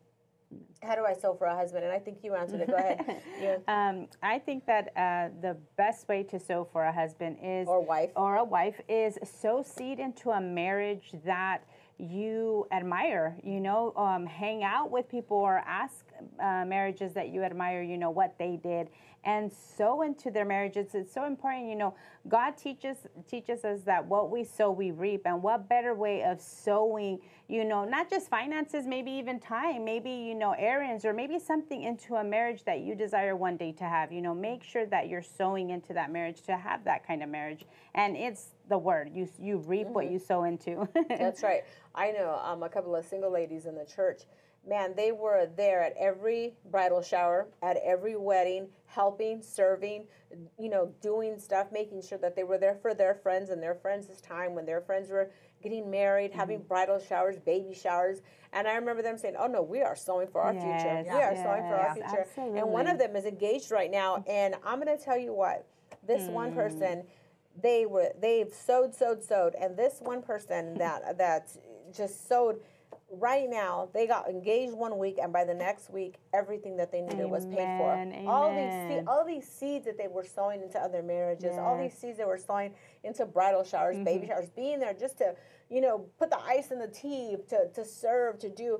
How 0.81 0.95
do 0.95 1.05
i 1.05 1.13
sow 1.13 1.35
for 1.35 1.45
a 1.45 1.55
husband? 1.55 1.83
And 1.83 1.93
i 1.93 1.99
think 1.99 2.17
you 2.23 2.33
answered 2.33 2.61
it. 2.61 2.67
Go 2.67 2.75
ahead. 2.77 3.21
Yeah. 3.39 3.57
Um, 3.67 4.07
I 4.23 4.39
think 4.39 4.65
that 4.65 4.89
uh, 4.95 5.29
the 5.41 5.55
best 5.77 6.07
way 6.07 6.23
to 6.23 6.39
sow 6.39 6.67
for 6.71 6.83
a 6.83 6.91
husband 6.91 7.37
is 7.43 7.67
Or 7.67 7.79
wife. 7.79 8.09
or 8.15 8.37
a 8.37 8.43
wife 8.43 8.81
is 8.89 9.19
sow 9.23 9.61
seed 9.61 9.99
into 9.99 10.31
a 10.31 10.41
marriage 10.41 11.11
that 11.25 11.63
you 12.01 12.67
admire. 12.71 13.37
You 13.43 13.59
know, 13.59 13.93
um, 13.95 14.25
hang 14.25 14.63
out 14.63 14.91
with 14.91 15.07
people 15.09 15.37
or 15.37 15.59
ask 15.65 16.05
uh, 16.39 16.65
marriages 16.65 17.13
that 17.13 17.29
you 17.29 17.43
admire. 17.43 17.81
You 17.81 17.97
know 17.97 18.09
what 18.09 18.37
they 18.37 18.59
did, 18.61 18.89
and 19.23 19.51
sow 19.51 20.01
into 20.01 20.31
their 20.31 20.45
marriages. 20.45 20.93
It's 20.93 21.13
so 21.13 21.25
important. 21.25 21.67
You 21.67 21.75
know, 21.75 21.95
God 22.27 22.57
teaches 22.57 22.97
teaches 23.29 23.63
us 23.65 23.81
that 23.81 24.05
what 24.05 24.29
we 24.31 24.43
sow, 24.43 24.71
we 24.71 24.91
reap, 24.91 25.23
and 25.25 25.41
what 25.41 25.69
better 25.69 25.93
way 25.93 26.23
of 26.23 26.41
sowing? 26.41 27.19
You 27.47 27.65
know, 27.65 27.83
not 27.83 28.09
just 28.09 28.29
finances, 28.29 28.87
maybe 28.87 29.11
even 29.11 29.39
time, 29.39 29.83
maybe 29.83 30.11
you 30.11 30.35
know 30.35 30.55
errands, 30.57 31.05
or 31.05 31.13
maybe 31.13 31.39
something 31.39 31.83
into 31.83 32.15
a 32.15 32.23
marriage 32.23 32.63
that 32.65 32.81
you 32.81 32.95
desire 32.95 33.35
one 33.35 33.57
day 33.57 33.71
to 33.73 33.83
have. 33.83 34.11
You 34.11 34.21
know, 34.21 34.33
make 34.33 34.63
sure 34.63 34.85
that 34.87 35.09
you're 35.09 35.21
sowing 35.21 35.69
into 35.69 35.93
that 35.93 36.11
marriage 36.11 36.41
to 36.43 36.57
have 36.57 36.83
that 36.85 37.05
kind 37.05 37.21
of 37.21 37.29
marriage, 37.29 37.65
and 37.93 38.15
it's 38.15 38.53
the 38.69 38.77
word 38.77 39.11
you 39.13 39.27
you 39.39 39.57
reap 39.57 39.87
what 39.87 40.09
you 40.09 40.19
sow 40.19 40.43
into. 40.43 40.87
That's 41.09 41.43
right. 41.43 41.63
I 41.93 42.11
know 42.11 42.39
um, 42.43 42.63
a 42.63 42.69
couple 42.69 42.95
of 42.95 43.05
single 43.05 43.31
ladies 43.31 43.65
in 43.65 43.75
the 43.75 43.85
church, 43.85 44.21
man, 44.67 44.93
they 44.95 45.11
were 45.11 45.47
there 45.57 45.81
at 45.81 45.93
every 45.99 46.53
bridal 46.69 47.01
shower, 47.01 47.47
at 47.63 47.77
every 47.83 48.15
wedding, 48.15 48.67
helping, 48.85 49.41
serving, 49.41 50.05
you 50.59 50.69
know, 50.69 50.93
doing 51.01 51.39
stuff, 51.39 51.67
making 51.71 52.01
sure 52.01 52.17
that 52.19 52.35
they 52.35 52.43
were 52.43 52.57
there 52.57 52.75
for 52.81 52.93
their 52.93 53.15
friends 53.15 53.49
and 53.49 53.61
their 53.61 53.75
friends' 53.75 54.07
This 54.07 54.21
time 54.21 54.53
when 54.55 54.65
their 54.65 54.81
friends 54.81 55.09
were 55.09 55.31
getting 55.63 55.89
married, 55.89 56.31
having 56.31 56.59
Mm-hmm. 56.59 56.67
bridal 56.67 56.99
showers, 56.99 57.37
baby 57.39 57.73
showers. 57.73 58.21
And 58.53 58.67
I 58.67 58.75
remember 58.75 59.01
them 59.01 59.17
saying, 59.17 59.35
Oh 59.37 59.47
no, 59.47 59.61
we 59.61 59.81
are 59.81 59.95
sowing 59.95 60.27
for 60.27 60.41
our 60.41 60.53
future. 60.53 61.01
Yes, 61.03 61.13
We 61.13 61.21
are 61.21 61.35
sowing 61.35 61.63
for 61.67 61.75
our 61.75 61.87
yes, 61.87 61.95
future. 62.11 62.27
And 62.57 62.69
one 62.69 62.87
of 62.87 62.97
them 62.99 63.15
is 63.15 63.25
engaged 63.25 63.71
right 63.71 63.89
now. 63.91 64.23
And 64.27 64.55
I'm 64.65 64.79
gonna 64.79 64.97
tell 64.97 65.17
you 65.17 65.33
what, 65.33 65.67
this 66.05 66.27
Hmm. 66.27 66.33
one 66.33 66.51
person, 66.53 67.03
they 67.61 67.85
were 67.85 68.11
they've 68.21 68.53
sowed, 68.53 68.93
sowed, 68.95 69.23
sowed, 69.23 69.55
and 69.55 69.75
this 69.77 69.99
one 70.01 70.21
person 70.21 70.73
that 70.77 71.17
that 71.17 71.49
just 71.95 72.27
sowed 72.27 72.61
right 73.11 73.49
now 73.49 73.89
they 73.93 74.07
got 74.07 74.29
engaged 74.29 74.73
one 74.73 74.97
week 74.97 75.17
and 75.21 75.33
by 75.33 75.43
the 75.43 75.53
next 75.53 75.89
week 75.89 76.15
everything 76.33 76.77
that 76.77 76.91
they 76.91 77.01
needed 77.01 77.25
was 77.29 77.45
paid 77.45 77.67
for 77.77 77.93
Amen, 77.93 78.25
all 78.27 78.55
these 78.55 78.73
amen. 78.89 79.03
all 79.07 79.25
these 79.25 79.45
seeds 79.47 79.85
that 79.85 79.97
they 79.97 80.07
were 80.07 80.23
sowing 80.23 80.61
into 80.61 80.79
other 80.79 81.03
marriages 81.03 81.57
all 81.57 81.77
these 81.77 81.91
Yes. 81.91 81.99
seeds 82.01 82.17
they 82.17 82.25
were 82.25 82.37
sowing 82.37 82.73
into 83.03 83.25
bridal 83.25 83.63
showers 83.63 83.95
Mm-hmm. 83.95 84.05
baby 84.05 84.27
showers 84.27 84.49
being 84.55 84.79
there 84.79 84.93
just 84.93 85.17
to 85.17 85.35
you 85.69 85.81
know 85.81 86.05
put 86.17 86.29
the 86.29 86.39
ice 86.41 86.71
in 86.71 86.79
the 86.79 86.87
tea 86.87 87.35
to, 87.49 87.67
to 87.73 87.83
serve 87.83 88.39
to 88.39 88.49
do 88.49 88.79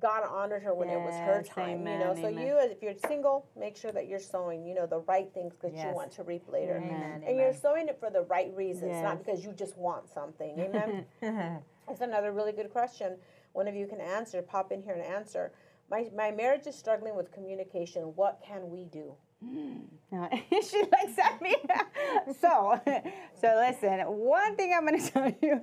god 0.00 0.22
honored 0.30 0.62
her 0.62 0.74
when 0.74 0.88
it 0.88 1.00
was 1.02 1.18
her 1.18 1.42
Yes, 1.44 1.48
time 1.54 1.86
you 1.86 1.98
know 1.98 2.12
amen, 2.12 2.16
so 2.22 2.28
amen. 2.28 2.46
you 2.46 2.58
if 2.60 2.82
you're 2.82 2.94
single 3.08 3.46
make 3.58 3.76
sure 3.76 3.90
that 3.90 4.06
you're 4.06 4.20
sowing 4.20 4.64
you 4.64 4.74
know 4.74 4.86
the 4.86 5.00
right 5.00 5.28
things 5.34 5.54
that 5.60 5.72
you 5.74 5.90
want 5.94 6.12
to 6.12 6.22
reap 6.22 6.48
later 6.48 6.76
Amen, 6.76 7.22
and 7.26 7.36
you're 7.36 7.52
sowing 7.52 7.88
it 7.88 7.98
for 7.98 8.10
the 8.10 8.22
right 8.22 8.52
reasons 8.54 9.02
not 9.02 9.18
because 9.18 9.44
you 9.44 9.52
just 9.52 9.76
want 9.76 10.08
something 10.08 10.56
amen 10.60 11.04
that's 11.88 12.00
another 12.00 12.30
really 12.30 12.52
good 12.52 12.70
question. 12.70 13.16
One 13.52 13.68
of 13.68 13.74
you 13.74 13.86
can 13.86 14.00
answer. 14.00 14.42
Pop 14.42 14.72
in 14.72 14.82
here 14.82 14.94
and 14.94 15.02
answer. 15.02 15.52
My, 15.90 16.08
my 16.16 16.30
marriage 16.30 16.66
is 16.66 16.74
struggling 16.74 17.16
with 17.16 17.30
communication. 17.32 18.02
What 18.16 18.42
can 18.46 18.70
we 18.70 18.84
do? 18.84 19.14
Mm. 19.44 19.82
No, 20.10 20.28
she 20.50 20.78
looks 20.78 21.18
at 21.22 21.40
me. 21.42 21.54
so, 22.40 22.80
so 23.40 23.64
listen. 23.66 24.00
One 24.00 24.56
thing 24.56 24.72
I'm 24.76 24.86
going 24.86 25.00
to 25.00 25.10
tell 25.10 25.34
you, 25.42 25.62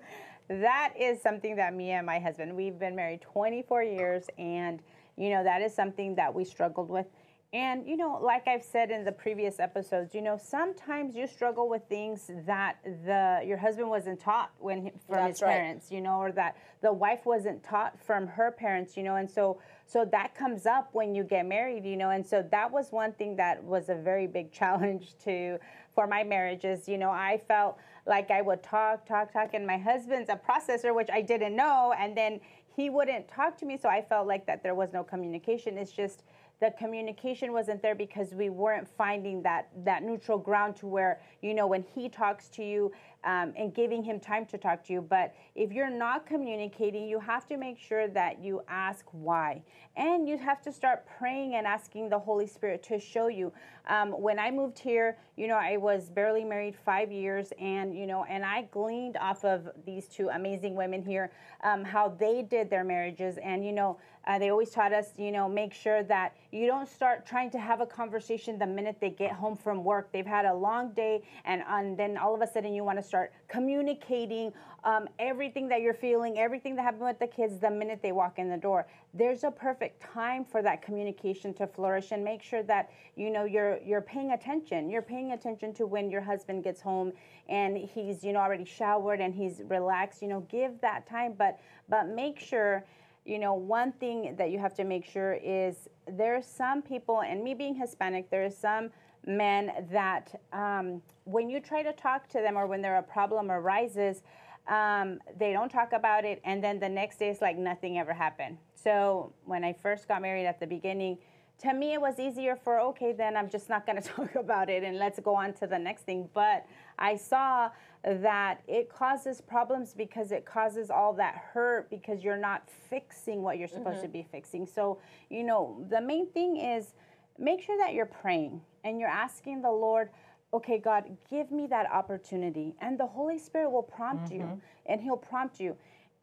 that 0.50 0.94
is 1.00 1.22
something 1.22 1.56
that 1.56 1.74
me 1.74 1.92
and 1.92 2.06
my 2.06 2.20
husband 2.20 2.56
we've 2.56 2.78
been 2.78 2.96
married 2.96 3.22
24 3.22 3.84
years, 3.84 4.26
and 4.38 4.82
you 5.16 5.30
know 5.30 5.44
that 5.44 5.62
is 5.62 5.74
something 5.74 6.16
that 6.16 6.34
we 6.34 6.44
struggled 6.44 6.90
with. 6.90 7.06
And 7.52 7.88
you 7.88 7.98
know, 7.98 8.20
like 8.22 8.48
I've 8.48 8.64
said 8.64 8.92
in 8.92 9.04
the 9.04 9.12
previous 9.12 9.60
episodes, 9.60 10.14
you 10.14 10.22
know, 10.22 10.38
sometimes 10.38 11.16
you 11.16 11.26
struggle 11.26 11.68
with 11.68 11.82
things 11.90 12.30
that 12.46 12.78
the 12.84 13.42
your 13.44 13.58
husband 13.58 13.90
wasn't 13.90 14.20
taught 14.20 14.52
when 14.60 14.92
from 15.08 15.16
That's 15.16 15.40
his 15.40 15.42
right. 15.42 15.54
parents, 15.54 15.92
you 15.92 16.00
know, 16.00 16.18
or 16.18 16.32
that 16.34 16.58
the 16.82 16.94
wife 16.94 17.26
wasn't 17.26 17.64
taught 17.64 18.00
from 18.00 18.28
her 18.28 18.52
parents, 18.52 18.96
you 18.96 19.02
know, 19.02 19.16
and 19.16 19.28
so 19.28 19.60
so 19.88 20.06
that 20.12 20.36
comes 20.36 20.68
up 20.68 20.90
when 20.94 21.16
you 21.16 21.24
get 21.24 21.48
married, 21.48 21.86
you 21.86 21.98
know, 21.98 22.12
and 22.12 22.24
so 22.24 22.48
that 22.52 22.72
was 22.72 22.92
one 22.92 23.14
thing 23.14 23.36
that 23.38 23.64
was 23.64 23.90
a 23.90 23.96
very 23.96 24.28
big 24.28 24.52
challenge 24.60 25.16
to 25.24 25.58
for 25.96 26.06
my 26.06 26.24
marriages. 26.24 26.88
You 26.88 27.00
know, 27.00 27.10
I 27.10 27.42
felt 27.48 27.80
like 28.06 28.30
I 28.30 28.44
would 28.44 28.62
talk, 28.62 29.08
talk, 29.08 29.34
talk, 29.34 29.56
and 29.56 29.66
my 29.66 29.80
husband's 29.80 30.30
a 30.30 30.36
processor, 30.36 30.94
which 30.94 31.10
I 31.12 31.24
didn't 31.24 31.56
know, 31.56 31.96
and 31.98 32.16
then 32.16 32.42
he 32.76 32.92
wouldn't 32.92 33.28
talk 33.28 33.58
to 33.58 33.66
me, 33.66 33.76
so 33.76 33.90
I 33.90 34.04
felt 34.04 34.28
like 34.28 34.46
that 34.46 34.62
there 34.62 34.76
was 34.76 34.94
no 34.94 35.04
communication. 35.04 35.80
It's 35.80 35.92
just 35.92 36.24
the 36.62 36.72
communication 36.72 37.54
wasn't 37.54 37.82
there 37.82 37.96
because 37.96 38.34
we 38.34 38.50
weren't 38.50 38.88
finding 38.98 39.42
that 39.44 39.70
that 39.86 40.04
neutral 40.04 40.38
ground 40.38 40.76
to 40.78 40.88
where 40.88 41.22
you 41.42 41.54
know 41.54 41.68
when 41.68 41.84
he 41.96 42.10
talks 42.10 42.50
to 42.50 42.64
you 42.64 42.92
um, 43.24 43.54
and 43.58 43.74
giving 43.74 44.04
him 44.04 44.20
time 44.20 44.46
to 44.48 44.58
talk 44.58 44.84
to 44.86 44.94
you. 44.94 45.02
But 45.02 45.34
if 45.56 45.72
you're 45.72 45.90
not 45.90 46.26
communicating 46.26 47.08
you 47.08 47.20
have 47.20 47.46
to 47.48 47.58
make 47.58 47.78
sure 47.78 48.08
that 48.08 48.44
you 48.44 48.62
ask 48.68 49.06
why. 49.12 49.62
And 49.96 50.28
you 50.28 50.38
have 50.38 50.62
to 50.62 50.72
start 50.72 51.06
praying 51.18 51.56
and 51.56 51.68
asking 51.68 52.10
the 52.10 52.20
holy 52.20 52.48
spirit 52.48 52.84
to 52.84 53.00
show 53.00 53.28
you. 53.28 53.52
Um, 53.88 54.12
when 54.12 54.38
i 54.38 54.52
moved 54.52 54.78
here 54.78 55.18
you 55.36 55.48
know 55.48 55.56
i 55.56 55.76
was 55.78 56.10
barely 56.10 56.44
married 56.44 56.76
five 56.76 57.12
years 57.12 57.52
and 57.60 57.98
you 57.98 58.06
know 58.06 58.24
and 58.26 58.46
i 58.46 58.64
gleaned 58.72 59.18
off 59.18 59.44
of 59.44 59.68
these 59.84 60.06
two 60.08 60.30
amazing 60.30 60.76
women 60.76 61.02
here 61.02 61.32
um, 61.64 61.84
how 61.84 62.10
they 62.10 62.44
did 62.44 62.70
their 62.70 62.84
marriages. 62.84 63.38
And 63.38 63.66
you 63.66 63.72
know 63.72 63.98
uh, 64.30 64.38
they 64.38 64.50
always 64.52 64.70
taught 64.70 64.94
us, 64.94 65.14
you 65.18 65.32
know, 65.32 65.50
make 65.50 65.74
sure 65.74 66.04
that 66.04 66.36
you 66.52 66.68
don't 66.68 66.88
start 66.88 67.26
trying 67.26 67.50
to 67.50 67.58
have 67.58 67.82
a 67.82 67.86
conversation 67.86 68.60
the 68.60 68.68
minute 68.68 68.98
they 69.00 69.10
get 69.10 69.32
home 69.32 69.56
from 69.56 69.84
work. 69.84 70.12
They've 70.12 70.26
had 70.26 70.46
a 70.46 70.54
long 70.54 70.92
day, 70.92 71.24
and, 71.46 71.64
and 71.68 71.98
then 71.98 72.16
all 72.16 72.36
of 72.36 72.42
a 72.42 72.48
sudden 72.48 72.74
you 72.74 72.84
want 72.84 73.00
to 73.00 73.04
start 73.10 73.34
communicating 73.48 74.54
um, 74.84 75.10
everything 75.20 75.68
that 75.68 75.82
you're 75.82 75.94
feeling, 75.94 76.38
everything 76.40 76.76
that 76.76 76.84
happened 76.84 77.04
with 77.04 77.20
the 77.20 77.28
kids 77.28 77.60
the 77.60 77.70
minute 77.70 78.00
they 78.02 78.12
walk 78.12 78.40
in 78.40 78.50
the 78.50 78.58
door. 78.58 78.88
There's 79.14 79.44
a 79.44 79.52
perfect 79.52 80.02
time 80.02 80.46
for 80.46 80.62
that 80.62 80.82
communication 80.82 81.54
to 81.56 81.68
flourish, 81.68 82.12
and 82.12 82.24
make 82.24 82.42
sure 82.42 82.64
that 82.64 82.90
you 83.16 83.30
know 83.30 83.46
you're 83.46 83.80
you're 83.84 84.02
paying 84.02 84.32
attention. 84.32 84.90
You're 84.90 85.02
paying 85.02 85.32
attention 85.34 85.74
to 85.76 85.86
when 85.86 86.10
your 86.10 86.22
husband 86.22 86.64
gets 86.64 86.82
home 86.82 87.12
and 87.50 87.78
he's 87.78 88.24
you 88.24 88.32
know 88.32 88.40
already 88.40 88.66
showered 88.66 89.20
and 89.20 89.34
he's 89.34 89.62
relaxed. 89.68 90.22
You 90.22 90.30
know, 90.30 90.42
give 90.50 90.80
that 90.82 91.08
time, 91.08 91.34
but 91.38 91.60
but 91.90 92.08
make 92.08 92.40
sure 92.40 92.86
you 93.30 93.38
know, 93.38 93.54
one 93.54 93.92
thing 93.94 94.36
that 94.38 94.50
you 94.50 94.58
have 94.58 94.74
to 94.74 94.84
make 94.84 95.06
sure 95.06 95.34
is 95.36 95.88
there 96.08 96.36
are 96.36 96.42
some 96.42 96.82
people, 96.82 97.22
and 97.22 97.44
me 97.44 97.54
being 97.54 97.76
Hispanic, 97.76 98.30
there 98.32 98.44
are 98.44 98.50
some 98.50 98.90
men 99.28 99.86
that 99.92 100.42
um, 100.52 101.02
when 101.26 101.48
you 101.48 101.60
try 101.60 101.84
to 101.84 101.94
talk 101.94 102.28
to 102.30 102.40
them 102.40 102.58
or 102.58 102.66
when 102.66 102.82
there 102.82 102.96
a 102.98 103.04
problem 103.04 103.52
arises, 103.52 104.24
um, 104.68 105.20
they 105.38 105.52
don't 105.54 105.70
talk 105.70 105.94
about 105.94 106.26
it, 106.26 106.42
and 106.44 106.64
then 106.64 106.80
the 106.80 106.90
next 106.90 107.18
day 107.20 107.30
it's 107.30 107.42
like 107.42 107.58
nothing 107.58 108.00
ever 108.00 108.14
happened. 108.14 108.58
So 108.74 109.32
when 109.46 109.64
I 109.64 109.74
first 109.74 110.08
got 110.08 110.22
married 110.22 110.46
at 110.46 110.60
the 110.60 110.68
beginning, 110.68 111.20
to 111.60 111.74
me 111.74 111.94
it 111.94 112.02
was 112.02 112.20
easier 112.20 112.56
for 112.56 112.80
okay 112.80 113.12
then 113.12 113.36
i'm 113.36 113.50
just 113.50 113.70
not 113.70 113.86
going 113.86 114.02
to 114.02 114.08
talk 114.08 114.36
about 114.36 114.70
it 114.70 114.84
and 114.84 114.98
let's 114.98 115.20
go 115.20 115.36
on 115.36 115.54
to 115.54 115.68
the 115.68 115.78
next 115.78 116.04
thing. 116.04 116.30
But 116.34 116.66
i 116.98 117.16
saw 117.16 117.70
that 118.04 118.62
it 118.68 118.90
causes 118.90 119.42
problems 119.42 119.94
because 119.94 120.32
it 120.32 120.46
causes 120.46 120.90
all 120.90 121.14
that 121.14 121.36
hurt 121.36 121.90
because 121.90 122.24
you're 122.24 122.38
not 122.38 122.64
fixing 122.90 123.42
what 123.42 123.58
you're 123.58 123.68
supposed 123.68 124.02
to 124.02 124.08
mm-hmm. 124.08 124.14
be 124.14 124.28
fixing. 124.32 124.66
So 124.66 125.00
you 125.30 125.44
know 125.44 125.86
the 125.90 126.02
main 126.02 126.28
thing 126.32 126.58
is 126.58 126.94
make 127.38 127.62
sure 127.62 127.78
that 127.78 127.94
you're 127.94 128.06
praying 128.06 128.62
and 128.84 129.00
you're 129.00 129.10
asking 129.10 129.62
the 129.62 129.72
lord 129.72 130.10
okay 130.54 130.78
god 130.78 131.06
give 131.30 131.52
me 131.52 131.68
that 131.68 131.92
opportunity. 131.92 132.76
And 132.82 133.00
the 133.00 133.08
holy 133.08 133.38
spirit 133.38 133.70
will 133.70 133.84
prompt 133.84 134.32
you 134.32 134.42
mm-hmm. 134.42 134.60
and 134.86 135.02
he'll 135.02 135.18
prompt 135.18 135.60
you. 135.60 135.76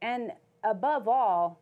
And 0.02 0.32
above 0.64 1.08
all 1.08 1.60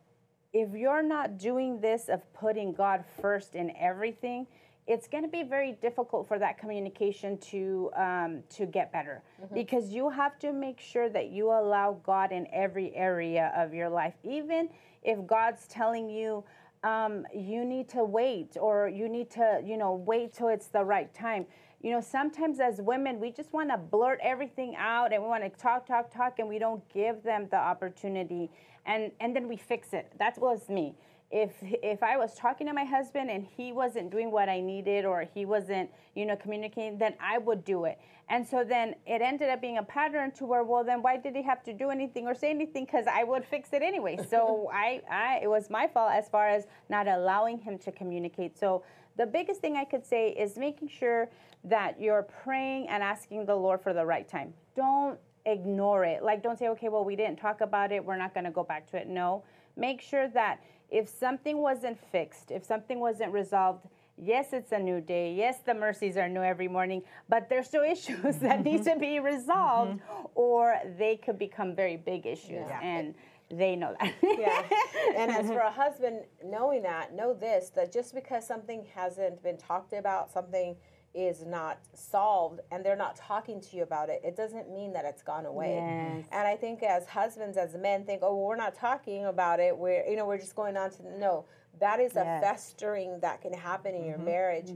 if 0.55 0.73
you're 0.73 1.03
not 1.03 1.37
doing 1.37 1.81
this 1.81 2.07
of 2.07 2.21
putting 2.33 2.71
God 2.71 3.03
first 3.21 3.55
in 3.55 3.75
everything, 3.75 4.47
it's 4.87 5.05
going 5.05 5.23
to 5.23 5.29
be 5.29 5.43
very 5.43 5.73
difficult 5.73 6.29
for 6.29 6.39
that 6.39 6.57
communication 6.57 7.37
to 7.39 7.91
um, 7.93 8.41
to 8.51 8.65
get 8.65 8.89
better. 8.93 9.21
Because 9.53 9.89
you 9.89 10.09
have 10.09 10.39
to 10.39 10.53
make 10.53 10.79
sure 10.79 11.09
that 11.09 11.29
you 11.29 11.47
allow 11.47 11.99
God 12.05 12.31
in 12.31 12.47
every 12.53 12.95
area 12.95 13.51
of 13.57 13.73
your 13.73 13.89
life, 13.89 14.13
even 14.23 14.69
if 15.03 15.27
God's 15.27 15.67
telling 15.67 16.09
you 16.09 16.41
um, 16.85 17.25
you 17.35 17.65
need 17.65 17.89
to 17.89 18.05
wait 18.05 18.55
or 18.57 18.87
you 18.87 19.09
need 19.09 19.29
to 19.31 19.61
you 19.65 19.75
know 19.75 19.95
wait 19.95 20.33
till 20.33 20.47
it's 20.47 20.67
the 20.67 20.83
right 20.85 21.13
time 21.13 21.45
you 21.85 21.91
know 21.91 22.01
sometimes 22.01 22.59
as 22.59 22.81
women 22.81 23.19
we 23.19 23.31
just 23.31 23.53
want 23.53 23.69
to 23.69 23.77
blurt 23.77 24.19
everything 24.23 24.75
out 24.75 25.13
and 25.13 25.21
we 25.21 25.29
want 25.29 25.43
to 25.43 25.61
talk 25.61 25.85
talk 25.85 26.11
talk 26.11 26.39
and 26.39 26.49
we 26.49 26.57
don't 26.57 26.81
give 26.91 27.21
them 27.21 27.47
the 27.51 27.57
opportunity 27.57 28.49
and 28.87 29.11
and 29.19 29.35
then 29.35 29.47
we 29.47 29.55
fix 29.55 29.93
it. 29.93 30.11
That 30.17 30.35
was 30.39 30.67
me. 30.67 30.95
If 31.31 31.51
if 31.61 32.01
i 32.01 32.17
was 32.17 32.33
talking 32.33 32.65
to 32.67 32.73
my 32.73 32.85
husband 32.85 33.29
and 33.29 33.45
he 33.45 33.71
wasn't 33.71 34.09
doing 34.09 34.31
what 34.31 34.47
i 34.49 34.59
needed 34.61 35.05
or 35.05 35.25
he 35.33 35.45
wasn't 35.45 35.89
you 36.15 36.25
know 36.25 36.35
communicating 36.35 36.97
then 36.97 37.13
i 37.19 37.37
would 37.37 37.63
do 37.63 37.85
it. 37.85 37.99
And 38.29 38.47
so 38.47 38.63
then 38.63 38.95
it 39.05 39.21
ended 39.21 39.49
up 39.49 39.61
being 39.61 39.77
a 39.77 39.83
pattern 39.83 40.31
to 40.37 40.45
where 40.45 40.63
well 40.63 40.83
then 40.83 41.03
why 41.03 41.17
did 41.17 41.35
he 41.35 41.43
have 41.43 41.61
to 41.65 41.73
do 41.73 41.91
anything 41.91 42.25
or 42.25 42.33
say 42.33 42.49
anything? 42.49 42.85
Because 42.85 43.05
i 43.05 43.23
would 43.23 43.45
fix 43.45 43.69
it 43.73 43.83
anyway. 43.83 44.17
So 44.31 44.71
i 44.73 45.01
i 45.07 45.39
it 45.43 45.49
was 45.49 45.69
my 45.69 45.85
fault 45.87 46.13
as 46.13 46.29
far 46.29 46.47
as 46.47 46.65
not 46.89 47.07
allowing 47.07 47.59
him 47.59 47.77
to 47.79 47.91
communicate. 47.91 48.57
So 48.57 48.83
the 49.17 49.25
biggest 49.25 49.61
thing 49.61 49.77
I 49.77 49.85
could 49.85 50.05
say 50.05 50.31
is 50.31 50.57
making 50.57 50.89
sure 50.89 51.29
that 51.65 51.99
you're 51.99 52.23
praying 52.43 52.87
and 52.89 53.01
asking 53.03 53.45
the 53.45 53.55
Lord 53.55 53.81
for 53.81 53.93
the 53.93 54.05
right 54.05 54.27
time. 54.27 54.53
Don't 54.75 55.19
ignore 55.45 56.05
it. 56.05 56.23
Like, 56.23 56.43
don't 56.43 56.57
say, 56.57 56.69
okay, 56.69 56.89
well, 56.89 57.03
we 57.03 57.15
didn't 57.15 57.37
talk 57.37 57.61
about 57.61 57.91
it. 57.91 58.03
We're 58.03 58.17
not 58.17 58.33
going 58.33 58.45
to 58.45 58.51
go 58.51 58.63
back 58.63 58.89
to 58.91 58.97
it. 58.97 59.07
No. 59.07 59.43
Make 59.75 60.01
sure 60.01 60.27
that 60.29 60.61
if 60.89 61.09
something 61.09 61.57
wasn't 61.57 61.99
fixed, 62.11 62.51
if 62.51 62.63
something 62.63 62.99
wasn't 62.99 63.31
resolved, 63.33 63.85
yes, 64.17 64.53
it's 64.53 64.71
a 64.71 64.79
new 64.79 65.01
day. 65.01 65.33
Yes, 65.33 65.57
the 65.65 65.73
mercies 65.73 66.17
are 66.17 66.29
new 66.29 66.41
every 66.41 66.67
morning, 66.67 67.01
but 67.29 67.49
there's 67.49 67.67
still 67.67 67.83
issues 67.91 68.37
that 68.37 68.63
need 68.63 68.83
to 68.83 68.95
be 68.97 69.17
mm-hmm. 69.17 69.25
resolved, 69.25 69.99
mm-hmm. 69.99 70.25
or 70.35 70.75
they 70.97 71.17
could 71.17 71.39
become 71.39 71.75
very 71.75 71.97
big 71.97 72.25
issues. 72.25 72.65
Yeah. 72.67 72.79
And 72.81 73.15
they 73.51 73.75
know 73.75 73.95
that. 73.99 74.13
yeah. 74.23 74.63
And 75.17 75.31
as 75.31 75.47
for 75.47 75.59
a 75.59 75.71
husband, 75.71 76.21
knowing 76.43 76.81
that, 76.81 77.13
know 77.13 77.33
this 77.33 77.69
that 77.69 77.91
just 77.91 78.13
because 78.13 78.45
something 78.45 78.85
hasn't 78.93 79.41
been 79.43 79.57
talked 79.57 79.93
about, 79.93 80.31
something 80.31 80.75
is 81.15 81.45
not 81.45 81.79
solved, 81.93 82.59
and 82.71 82.83
they're 82.85 82.95
not 82.95 83.15
talking 83.15 83.61
to 83.61 83.77
you 83.77 83.83
about 83.83 84.09
it, 84.09 84.21
it 84.23 84.35
doesn't 84.35 84.69
mean 84.71 84.91
that 84.93 85.05
it's 85.05 85.23
gone 85.23 85.45
away. 85.45 85.75
Yes. 85.77 86.25
And 86.31 86.47
I 86.47 86.55
think 86.55 86.83
as 86.83 87.07
husbands, 87.07 87.57
as 87.57 87.73
men, 87.75 88.03
think, 88.05 88.21
oh, 88.21 88.35
well, 88.35 88.47
we're 88.47 88.55
not 88.57 88.75
talking 88.75 89.25
about 89.25 89.59
it. 89.59 89.75
We're, 89.77 90.05
you 90.07 90.15
know, 90.17 90.25
we're 90.25 90.37
just 90.37 90.55
going 90.55 90.75
on 90.77 90.91
to 90.91 91.17
no. 91.17 91.45
that 91.79 91.99
is 91.99 92.15
a 92.15 92.23
Yes. 92.23 92.41
festering 92.43 93.19
that 93.21 93.41
can 93.41 93.51
happen 93.53 93.93
in 93.95 94.05
your 94.05 94.15
Mm-hmm. 94.17 94.25
marriage. 94.25 94.71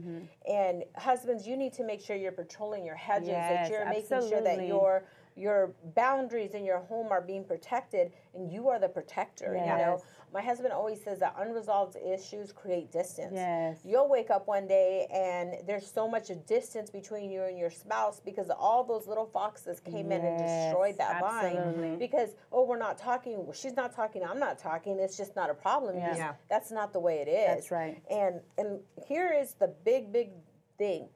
And 0.48 0.84
husbands, 0.96 1.46
you 1.46 1.56
need 1.56 1.72
to 1.74 1.84
make 1.84 2.00
sure 2.00 2.14
you're 2.16 2.32
patrolling 2.32 2.84
your 2.84 2.94
hedges, 2.96 3.28
yes, 3.28 3.68
that 3.68 3.70
you're 3.70 3.86
making 3.88 4.08
sure 4.28 4.40
that 4.42 4.58
absolutely. 4.58 4.68
your 4.68 5.04
your 5.36 5.72
boundaries 5.94 6.52
in 6.54 6.64
your 6.64 6.80
home 6.80 7.10
are 7.10 7.22
being 7.22 7.44
protected 7.44 8.12
and 8.34 8.50
you 8.52 8.68
are 8.68 8.78
the 8.78 8.88
protector. 8.88 9.54
You 9.54 9.60
know, 9.66 9.92
Yes. 9.98 10.02
My 10.32 10.40
husband 10.40 10.72
always 10.72 11.02
says 11.02 11.18
that 11.18 11.34
unresolved 11.38 11.96
issues 11.96 12.52
create 12.52 12.92
distance. 12.92 13.32
Yes. 13.34 13.78
You'll 13.84 14.08
wake 14.08 14.30
up 14.30 14.46
one 14.46 14.66
day 14.68 15.06
and 15.12 15.66
there's 15.66 15.90
so 15.90 16.08
much 16.08 16.30
distance 16.46 16.90
between 16.90 17.30
you 17.30 17.42
and 17.42 17.58
your 17.58 17.70
spouse 17.70 18.20
because 18.20 18.50
all 18.50 18.84
those 18.84 19.06
little 19.06 19.26
foxes 19.26 19.80
came 19.80 20.12
in 20.12 20.24
and 20.24 20.38
destroyed 20.38 20.94
Yes, 20.98 20.98
that 20.98 21.22
absolutely. 21.22 21.88
bond. 21.88 21.98
Because 21.98 22.30
oh, 22.52 22.64
we're 22.64 22.78
not 22.78 22.96
talking. 22.96 23.44
She's 23.52 23.74
not 23.74 23.94
talking. 23.94 24.22
I'm 24.22 24.38
not 24.38 24.58
talking. 24.58 24.98
It's 25.00 25.16
just 25.16 25.34
not 25.34 25.50
a 25.50 25.54
problem. 25.54 25.96
Yeah. 25.96 26.16
Yeah. 26.16 26.34
That's 26.48 26.70
not 26.70 26.92
the 26.92 27.00
way 27.00 27.18
it 27.18 27.28
is. 27.28 27.46
That's 27.46 27.70
right. 27.70 28.00
And 28.10 28.40
and 28.56 28.80
here 29.06 29.32
is 29.32 29.54
the 29.54 29.74
big 29.84 30.12
big 30.12 30.30
thing. 30.78 31.08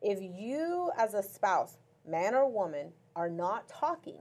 If 0.00 0.18
you 0.20 0.90
as 0.98 1.14
a 1.14 1.22
spouse, 1.22 1.78
man 2.08 2.34
or 2.34 2.48
woman, 2.50 2.92
are 3.16 3.30
not 3.30 3.68
talking, 3.68 4.18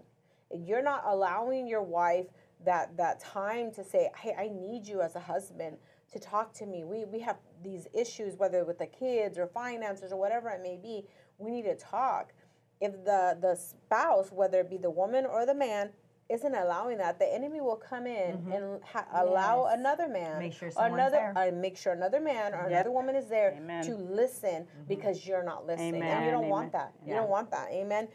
and 0.51 0.67
you're 0.67 0.84
not 0.84 1.03
allowing 1.06 1.67
your 1.67 1.82
wife 1.84 2.27
that 2.65 2.95
that 2.97 3.19
time 3.19 3.71
to 3.73 3.84
say, 3.84 4.10
"Hey, 4.17 4.36
I 4.38 4.49
need 4.49 4.88
you 4.88 5.02
as 5.02 5.15
a 5.15 5.19
husband 5.19 5.78
to 6.12 6.19
talk 6.19 6.54
to 6.56 6.65
me. 6.65 6.84
We 6.84 7.06
we 7.06 7.19
have 7.19 7.38
these 7.63 7.88
issues 7.93 8.38
whether 8.38 8.63
with 8.65 8.80
the 8.80 8.88
kids 8.88 9.38
or 9.38 9.47
finances 9.47 10.12
or 10.12 10.19
whatever 10.19 10.49
it 10.49 10.62
may 10.62 10.78
be. 10.78 11.08
We 11.38 11.52
need 11.52 11.63
to 11.63 11.76
talk." 11.76 12.34
If 12.82 13.06
the 13.06 13.38
the 13.39 13.56
spouse, 13.56 14.32
whether 14.32 14.60
it 14.60 14.69
be 14.69 14.78
the 14.78 14.89
woman 14.91 15.26
or 15.26 15.45
the 15.45 15.56
man, 15.56 15.91
isn't 16.30 16.56
allowing 16.56 16.97
that, 16.97 17.19
the 17.19 17.32
enemy 17.32 17.62
will 17.62 17.76
come 17.76 18.08
in 18.08 18.38
mm-hmm. 18.38 18.52
and 18.52 18.84
ha- 18.84 19.06
allow 19.13 19.65
Yes. 19.65 19.76
another 19.80 20.08
man 20.08 20.39
Make 20.39 20.54
sure 20.54 20.71
another 20.78 21.34
uh, 21.36 21.52
make 21.52 21.78
sure 21.78 21.93
another 21.93 22.19
man 22.19 22.54
or 22.54 22.63
Yep. 22.63 22.71
another 22.71 22.91
woman 22.91 23.15
is 23.15 23.28
there 23.28 23.54
Amen. 23.58 23.84
to 23.86 23.95
listen 23.95 24.63
mm-hmm. 24.63 24.84
because 24.88 25.28
you're 25.28 25.43
not 25.43 25.67
listening 25.67 26.02
and 26.02 26.26
you 26.26 26.32
don't 26.32 26.49
want 26.49 26.73
amen. 26.73 26.88
that 26.93 27.08
you 27.08 27.13
don't 27.13 27.30
want 27.30 27.52
that 27.52 27.69
amen 27.71 28.08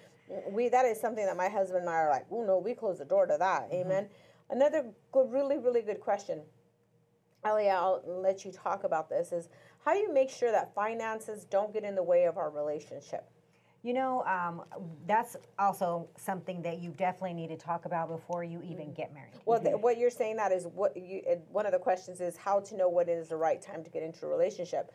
we 0.51 0.69
that 0.69 0.85
is 0.85 1.01
something 1.01 1.25
that 1.25 1.37
my 1.37 1.49
husband 1.49 1.83
and 1.83 1.91
i 1.91 1.95
are 1.95 2.11
like 2.11 2.27
oh 2.31 2.45
no 2.45 2.59
we 2.59 2.75
close 2.75 2.99
the 2.99 3.05
door 3.05 3.27
to 3.27 3.37
that 3.39 3.71
mm-hmm. 3.71 3.87
amen 3.87 4.09
another 4.51 4.85
good 5.13 5.31
really 5.31 5.59
really 5.59 5.83
good 5.83 6.01
question 6.01 6.41
Elia, 7.45 7.71
I'll 7.71 8.03
let 8.05 8.45
you 8.45 8.51
talk 8.51 8.83
about 8.83 9.09
this. 9.09 9.31
Is 9.33 9.49
how 9.85 9.93
do 9.95 10.01
you 10.01 10.13
make 10.13 10.29
sure 10.29 10.51
that 10.51 10.75
finances 10.75 11.45
don't 11.45 11.73
get 11.73 11.85
in 11.85 11.95
the 11.95 12.03
way 12.03 12.25
of 12.25 12.37
our 12.37 12.51
relationship? 12.51 13.25
You 13.85 13.95
know, 13.95 14.25
um, 14.25 14.63
that's 15.07 15.37
also 15.57 16.09
something 16.17 16.61
that 16.63 16.81
you 16.81 16.91
definitely 16.91 17.35
need 17.35 17.49
to 17.51 17.57
talk 17.57 17.85
about 17.85 18.09
before 18.09 18.43
you 18.43 18.61
even 18.65 18.93
get 18.93 19.15
married. 19.15 19.35
Well, 19.47 19.61
th- 19.61 19.77
what 19.77 19.99
you're 19.99 20.11
saying 20.11 20.35
that 20.37 20.51
is 20.51 20.67
what 20.67 20.97
you. 20.97 21.23
One 21.53 21.65
of 21.65 21.71
the 21.71 21.79
questions 21.79 22.21
is 22.21 22.37
how 22.37 22.59
to 22.59 22.77
know 22.77 22.89
what 22.89 23.09
is 23.09 23.29
the 23.29 23.37
right 23.37 23.63
time 23.63 23.85
to 23.85 23.91
get 23.91 24.03
into 24.03 24.27
a 24.27 24.29
relationship. 24.29 24.93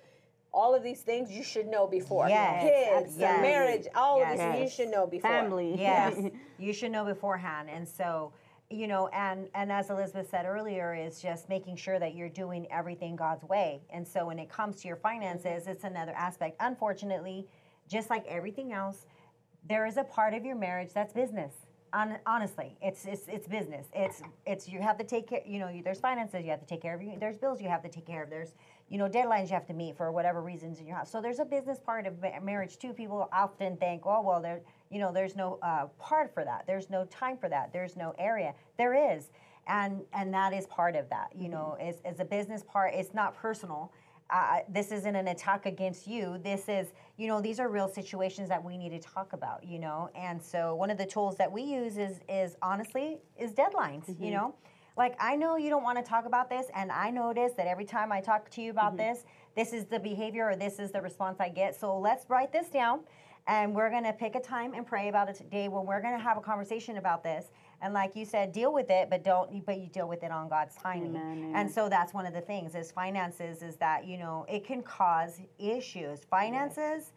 All 0.54 0.76
of 0.76 0.84
these 0.84 1.00
things 1.00 1.32
you 1.32 1.44
should 1.44 1.68
know 1.68 1.88
before. 1.88 2.28
Yes, 2.28 2.62
Kids, 2.64 3.18
absolutely. 3.18 3.42
marriage, 3.42 3.88
all 3.96 4.22
of 4.22 4.30
these 4.32 4.38
Yes. 4.40 4.60
you 4.60 4.70
should 4.70 4.92
know 4.92 5.08
before. 5.08 5.32
Family. 5.32 5.76
yes 5.80 6.20
you 6.60 6.74
should 6.74 6.92
know 6.92 7.06
beforehand 7.06 7.70
and 7.72 7.88
so 7.88 8.34
you 8.74 8.88
know 8.88 9.08
and 9.10 9.48
and 9.54 9.72
as 9.72 9.90
elizabeth 9.90 10.30
said 10.30 10.46
earlier 10.46 10.96
is 10.96 11.22
just 11.22 11.48
making 11.48 11.76
sure 11.76 12.00
that 12.00 12.16
you're 12.16 12.30
doing 12.30 12.68
everything 12.72 13.16
god's 13.16 13.44
way. 13.44 13.82
And 13.92 14.08
so 14.08 14.26
when 14.28 14.40
it 14.40 14.50
comes 14.50 14.82
to 14.82 14.88
your 14.88 14.98
finances 14.98 15.64
mm-hmm. 15.64 15.72
it's 15.72 15.84
another 15.84 16.14
aspect. 16.14 16.58
Unfortunately 16.60 17.48
just 17.88 18.10
like 18.10 18.26
everything 18.28 18.74
else 18.74 19.06
there 19.68 19.86
is 19.86 19.98
a 19.98 20.04
part 20.04 20.34
of 20.34 20.44
your 20.44 20.56
marriage 20.56 20.92
that's 20.94 21.14
business. 21.14 21.54
Hon- 21.94 22.18
honestly 22.26 22.76
it's, 22.82 23.06
it's 23.06 23.28
it's 23.28 23.48
business. 23.48 23.86
It's 23.94 24.22
it's 24.48 24.68
you 24.68 24.80
have 24.82 24.98
to 24.98 25.04
take 25.04 25.28
care 25.28 25.42
you 25.46 25.60
know 25.60 25.70
you, 25.70 25.84
there's 25.84 26.00
finances 26.00 26.44
you 26.44 26.50
have 26.50 26.62
to 26.62 26.66
take 26.66 26.82
care 26.82 26.96
of. 26.96 27.02
You 27.04 27.16
there's 27.20 27.38
bills 27.38 27.62
you 27.62 27.70
have 27.70 27.84
to 27.84 27.90
take 27.90 28.08
care 28.08 28.24
of. 28.24 28.30
There's 28.32 28.56
you 28.90 28.98
know 28.98 29.08
deadlines 29.08 29.50
you 29.50 29.54
have 29.54 29.68
to 29.68 29.74
meet 29.74 29.96
for 29.96 30.12
whatever 30.12 30.42
reasons 30.42 30.80
in 30.80 30.88
your 30.88 30.96
house. 30.96 31.12
So 31.12 31.22
there's 31.22 31.40
a 31.40 31.46
business 31.46 31.80
part 31.80 32.08
of 32.08 32.20
ma- 32.22 32.40
marriage 32.42 32.78
too. 32.80 32.94
People 32.94 33.30
often 33.32 33.78
think 33.78 34.02
oh 34.06 34.22
well 34.22 34.42
there 34.42 34.62
you 34.94 35.00
know 35.00 35.12
there's 35.12 35.36
no 35.36 35.60
uh, 35.64 35.88
part 36.00 36.34
for 36.34 36.44
that. 36.46 36.66
There's 36.68 36.90
no 36.90 37.06
time 37.06 37.38
for 37.38 37.50
that. 37.50 37.74
There's 37.74 37.96
no 37.98 38.14
area. 38.20 38.54
There 38.78 39.16
is. 39.16 39.30
And 39.68 40.02
and 40.14 40.34
that 40.34 40.54
is 40.54 40.68
part 40.68 40.96
of 40.96 41.10
that 41.10 41.30
you 41.36 41.50
know 41.50 41.78
is, 41.82 41.96
is 42.06 42.20
a 42.20 42.26
business 42.26 42.64
part. 42.64 42.94
It's 42.94 43.14
not 43.14 43.36
personal. 43.36 43.92
Uh, 44.30 44.60
this 44.70 44.92
isn't 44.92 45.16
an 45.16 45.28
attack 45.28 45.66
against 45.66 46.08
you. 46.08 46.40
This 46.44 46.68
is 46.68 46.94
you 47.18 47.28
know 47.28 47.42
these 47.42 47.60
are 47.60 47.70
real 47.70 47.88
situations 47.88 48.50
that 48.50 48.64
we 48.64 48.78
need 48.78 48.90
to 48.90 49.00
talk 49.00 49.34
about 49.34 49.64
you 49.64 49.80
know? 49.80 50.10
And 50.16 50.42
so 50.42 50.76
one 50.76 50.90
of 50.90 50.98
the 50.98 51.06
tools 51.06 51.38
that 51.38 51.52
we 51.52 51.64
use 51.64 51.98
is 51.98 52.20
is 52.30 52.56
honestly 52.62 53.18
is 53.38 53.52
deadlines 53.52 54.20
you 54.20 54.32
know? 54.32 54.56
Like 54.96 55.16
i 55.20 55.36
know 55.36 55.56
you 55.56 55.70
don't 55.72 55.82
want 55.82 55.98
to 55.98 56.04
talk 56.04 56.26
about 56.26 56.52
this 56.52 56.68
and 56.76 56.92
i 56.92 57.10
notice 57.10 57.54
that 57.58 57.66
every 57.66 57.86
time 57.86 58.12
i 58.12 58.22
talk 58.22 58.48
to 58.52 58.62
you 58.62 58.70
about 58.70 58.96
this 58.96 59.26
this 59.56 59.74
is 59.74 59.86
the 59.86 60.00
behavior 60.00 60.50
or 60.50 60.56
this 60.56 60.78
is 60.78 60.92
the 60.92 61.02
response 61.02 61.40
i 61.40 61.50
get. 61.50 61.80
So 61.80 61.98
let's 61.98 62.30
write 62.30 62.52
this 62.52 62.68
down 62.68 63.00
and 63.48 63.76
we're 63.76 63.90
going 63.90 64.04
to 64.06 64.14
pick 64.14 64.36
a 64.36 64.40
time 64.40 64.74
and 64.74 64.86
pray 64.86 65.10
about 65.10 65.28
it 65.30 65.36
today 65.36 65.68
when 65.68 65.86
we're 65.86 66.02
going 66.02 66.18
to 66.18 66.24
have 66.24 66.38
a 66.38 66.42
conversation 66.42 66.98
about 66.98 67.24
this. 67.24 67.52
And 67.82 67.94
like 67.94 68.16
you 68.16 68.24
said 68.26 68.54
deal 68.54 68.72
with 68.74 68.90
it 68.90 69.10
but 69.10 69.24
don't 69.24 69.66
but 69.66 69.78
you 69.80 69.88
deal 69.88 70.08
with 70.08 70.24
it 70.24 70.32
on 70.32 70.48
god's 70.48 70.76
timing. 70.76 71.16
Amen, 71.16 71.52
and 71.54 71.70
so 71.70 71.90
that's 71.90 72.14
one 72.14 72.26
of 72.26 72.34
the 72.34 72.42
things 72.42 72.76
is 72.76 72.92
finances 72.92 73.62
is 73.62 73.76
that 73.78 74.06
you 74.06 74.18
know 74.18 74.46
it 74.50 74.66
can 74.66 74.82
cause 74.84 75.42
issues. 75.60 76.24
Finances 76.30 77.12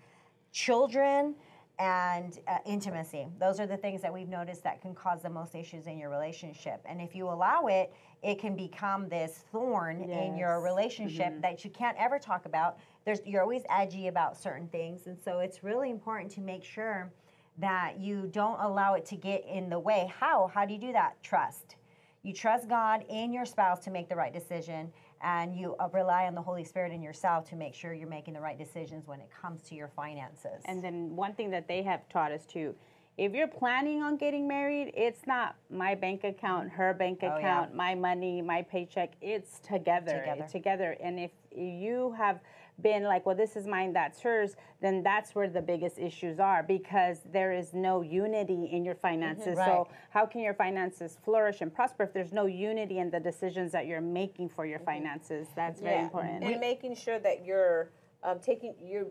children 0.53 1.35
and 1.79 2.39
uh, 2.49 2.57
intimacy. 2.65 3.27
Those 3.39 3.61
are 3.61 3.67
the 3.67 3.77
things 3.77 4.01
that 4.01 4.13
we've 4.13 4.29
noticed 4.31 4.65
that 4.65 4.81
can 4.81 4.95
cause 4.95 5.21
the 5.23 5.29
most 5.29 5.55
issues 5.55 5.87
in 5.87 5.99
your 5.99 6.09
relationship. 6.09 6.81
And 6.87 7.01
if 7.03 7.15
you 7.15 7.29
allow 7.29 7.67
it 7.67 7.93
it 8.23 8.41
can 8.41 8.57
become 8.57 9.09
this 9.09 9.45
thorn 9.53 10.03
in 10.11 10.37
your 10.37 10.57
Yes. 10.59 10.65
relationship 10.65 11.43
that 11.43 11.65
you 11.65 11.71
can't 11.71 11.97
ever 12.01 12.19
talk 12.19 12.47
about 12.47 12.79
there's 13.07 13.21
you're 13.25 13.41
always 13.41 13.63
edgy 13.71 14.09
about 14.09 14.37
certain 14.37 14.69
things 14.69 15.07
and 15.07 15.17
so 15.19 15.39
it's 15.39 15.65
really 15.65 15.91
important 15.91 16.31
to 16.33 16.43
make 16.43 16.63
sure 16.63 17.11
that 17.59 17.99
you 17.99 18.29
don't 18.33 18.61
allow 18.61 18.95
it 18.95 19.07
to 19.07 19.17
get 19.17 19.45
in 19.47 19.69
the 19.69 19.79
way. 19.79 20.13
How? 20.19 20.51
How 20.53 20.67
do 20.67 20.75
you 20.75 20.81
do 20.81 20.93
that? 20.93 21.23
Trust. 21.23 21.77
You 22.23 22.33
trust 22.33 22.69
God 22.69 23.05
in 23.09 23.33
your 23.33 23.47
spouse 23.47 23.79
to 23.85 23.91
make 23.91 24.09
the 24.09 24.17
right 24.17 24.33
decision, 24.33 24.93
and 25.23 25.55
you 25.55 25.77
uh, 25.79 25.89
rely 25.93 26.27
on 26.27 26.35
the 26.35 26.43
Holy 26.43 26.65
Spirit 26.65 26.93
in 26.93 27.01
yourself 27.01 27.49
to 27.51 27.57
make 27.57 27.73
sure 27.73 27.95
you're 27.95 28.09
making 28.09 28.35
the 28.35 28.41
right 28.41 28.59
decisions 28.59 29.07
when 29.07 29.21
it 29.21 29.29
comes 29.31 29.63
to 29.63 29.77
your 29.77 29.89
finances. 29.89 30.61
And 30.65 30.83
then 30.83 31.15
one 31.15 31.35
thing 31.35 31.51
that 31.51 31.69
they 31.69 31.83
have 31.83 32.09
taught 32.09 32.33
us 32.33 32.45
too, 32.45 32.75
if 33.19 33.33
you're 33.33 33.49
planning 33.49 34.03
on 34.03 34.17
getting 34.17 34.47
married, 34.47 34.93
it's 34.95 35.27
not 35.27 35.57
my 35.71 35.95
bank 35.95 36.25
account, 36.25 36.71
her 36.71 36.93
bank 36.93 37.21
Oh, 37.23 37.27
yeah. 37.27 37.37
account, 37.39 37.75
my 37.75 37.95
money, 37.95 38.43
my 38.43 38.63
paycheck. 38.63 39.13
It's 39.23 39.59
together, 39.61 40.19
Together. 40.21 40.47
together. 40.51 40.97
And 41.01 41.19
if 41.19 41.31
you 41.55 42.13
have 42.19 42.41
been 42.83 43.05
like, 43.05 43.25
well, 43.25 43.35
this 43.35 43.57
is 43.57 43.67
mine, 43.67 43.95
that's 43.95 44.21
hers, 44.21 44.57
then 44.83 45.03
that's 45.03 45.35
where 45.35 45.49
the 45.49 45.63
biggest 45.63 45.99
issues 45.99 46.39
are 46.39 46.63
because 46.63 47.21
there 47.33 47.53
is 47.53 47.73
no 47.73 48.03
unity 48.03 48.69
in 48.71 48.85
your 48.85 48.95
finances. 48.95 49.57
Right. 49.57 49.65
So 49.67 49.89
how 50.11 50.27
can 50.27 50.43
your 50.43 50.53
finances 50.53 51.17
flourish 51.25 51.63
and 51.63 51.75
prosper 51.75 52.03
if 52.03 52.13
there's 52.13 52.35
no 52.35 52.45
unity 52.45 52.99
in 52.99 53.11
the 53.11 53.21
decisions 53.21 53.73
that 53.73 53.87
you're 53.87 54.03
making 54.03 54.51
for 54.51 54.67
your 54.67 54.81
finances? 54.81 55.49
That's 55.57 55.81
very 55.81 56.03
important. 56.03 56.45
And 56.45 56.61
making 56.61 56.97
sure 56.97 57.19
that 57.21 57.47
you're 57.47 57.89
um, 58.23 58.41
taking 58.41 58.75
your. 58.85 59.07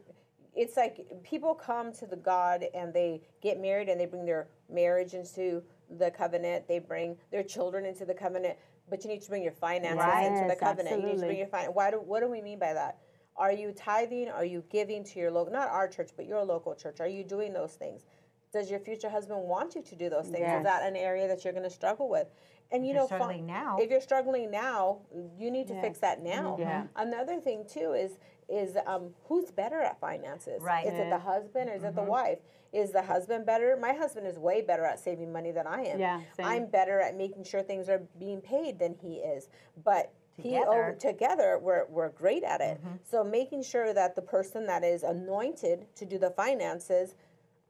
It's 0.55 0.77
like 0.77 1.05
people 1.23 1.53
come 1.53 1.91
to 1.93 2.05
the 2.05 2.15
God 2.15 2.65
and 2.73 2.93
they 2.93 3.21
get 3.41 3.59
married 3.59 3.89
and 3.89 3.99
they 3.99 4.05
bring 4.05 4.25
their 4.25 4.47
marriage 4.69 5.13
into 5.13 5.61
the 5.99 6.09
covenant. 6.11 6.67
They 6.67 6.79
bring 6.79 7.17
their 7.31 7.43
children 7.43 7.85
into 7.85 8.05
the 8.05 8.13
covenant, 8.13 8.57
but 8.89 9.03
you 9.03 9.09
need 9.09 9.21
to 9.21 9.29
bring 9.29 9.43
your 9.43 9.51
finances 9.51 9.97
into 10.27 10.41
the 10.43 10.47
Yes, 10.55 10.59
covenant. 10.59 11.01
You 11.01 11.07
need 11.07 11.19
to 11.19 11.25
bring 11.25 11.37
your 11.39 11.47
fin- 11.47 11.73
Why 11.73 11.91
do 11.91 11.97
what 11.97 12.21
do 12.21 12.29
we 12.29 12.41
mean 12.41 12.59
by 12.59 12.73
that? 12.73 12.97
Are 13.37 13.51
you 13.51 13.73
tithing? 13.73 14.29
Are 14.29 14.45
you 14.45 14.63
giving 14.69 15.03
to 15.03 15.19
your 15.19 15.29
local, 15.29 15.51
not 15.51 15.67
our 15.69 15.89
church, 15.89 16.11
but 16.15 16.25
your 16.25 16.43
local 16.45 16.73
church? 16.73 17.01
Are 17.01 17.07
you 17.07 17.23
doing 17.25 17.51
those 17.51 17.73
things? 17.73 18.05
Does 18.53 18.71
your 18.71 18.79
future 18.79 19.09
husband 19.09 19.41
want 19.41 19.75
you 19.75 19.81
to 19.81 19.95
do 19.95 20.09
those 20.09 20.27
things? 20.27 20.45
Is 20.59 20.63
that 20.63 20.83
an 20.83 20.95
area 20.95 21.27
that 21.27 21.43
you're 21.43 21.51
going 21.51 21.65
to 21.65 21.69
struggle 21.69 22.07
with? 22.07 22.27
And 22.71 22.85
you 22.87 22.93
you're 22.93 23.01
know, 23.01 23.07
fi- 23.07 23.17
struggling 23.17 23.45
now- 23.45 23.77
if 23.77 23.91
you're 23.91 23.99
struggling 23.99 24.49
now, 24.49 24.99
you 25.37 25.51
need 25.51 25.67
to 25.67 25.73
fix 25.81 25.99
that 25.99 26.23
now. 26.23 26.55
Yeah. 26.57 26.83
Another 26.95 27.41
thing 27.41 27.65
too 27.67 27.91
is 27.93 28.17
is 28.47 28.77
um, 28.85 29.09
who's 29.27 29.51
better 29.51 29.81
at 29.81 29.99
finances? 29.99 30.61
Right. 30.61 30.85
Is 30.85 30.93
it 30.93 31.09
the 31.09 31.19
husband 31.19 31.69
or 31.69 31.73
is 31.73 31.83
it 31.83 31.95
the 31.95 32.03
wife? 32.03 32.39
Is 32.73 32.91
the 32.91 33.01
husband 33.01 33.45
better? 33.45 33.77
My 33.79 33.93
husband 33.93 34.27
is 34.27 34.37
way 34.37 34.61
better 34.61 34.85
at 34.85 34.99
saving 34.99 35.31
money 35.31 35.51
than 35.51 35.65
I 35.65 35.81
am. 35.83 35.99
Yeah, 35.99 36.21
same. 36.35 36.45
I'm 36.45 36.65
better 36.67 36.99
at 36.99 37.15
making 37.15 37.45
sure 37.45 37.61
things 37.61 37.89
are 37.89 38.01
being 38.19 38.41
paid 38.41 38.79
than 38.79 38.95
he 39.01 39.15
is. 39.15 39.47
But 39.83 40.11
he 40.37 40.49
Together. 40.49 40.97
together 40.99 41.59
we're 41.61 41.85
we're 41.87 42.09
great 42.09 42.43
at 42.43 42.59
it. 42.59 42.81
So 43.03 43.23
making 43.23 43.63
sure 43.63 43.93
that 43.93 44.15
the 44.15 44.21
person 44.21 44.65
that 44.67 44.83
is 44.83 45.03
anointed 45.03 45.85
to 45.95 46.05
do 46.05 46.17
the 46.17 46.31
finances 46.31 47.15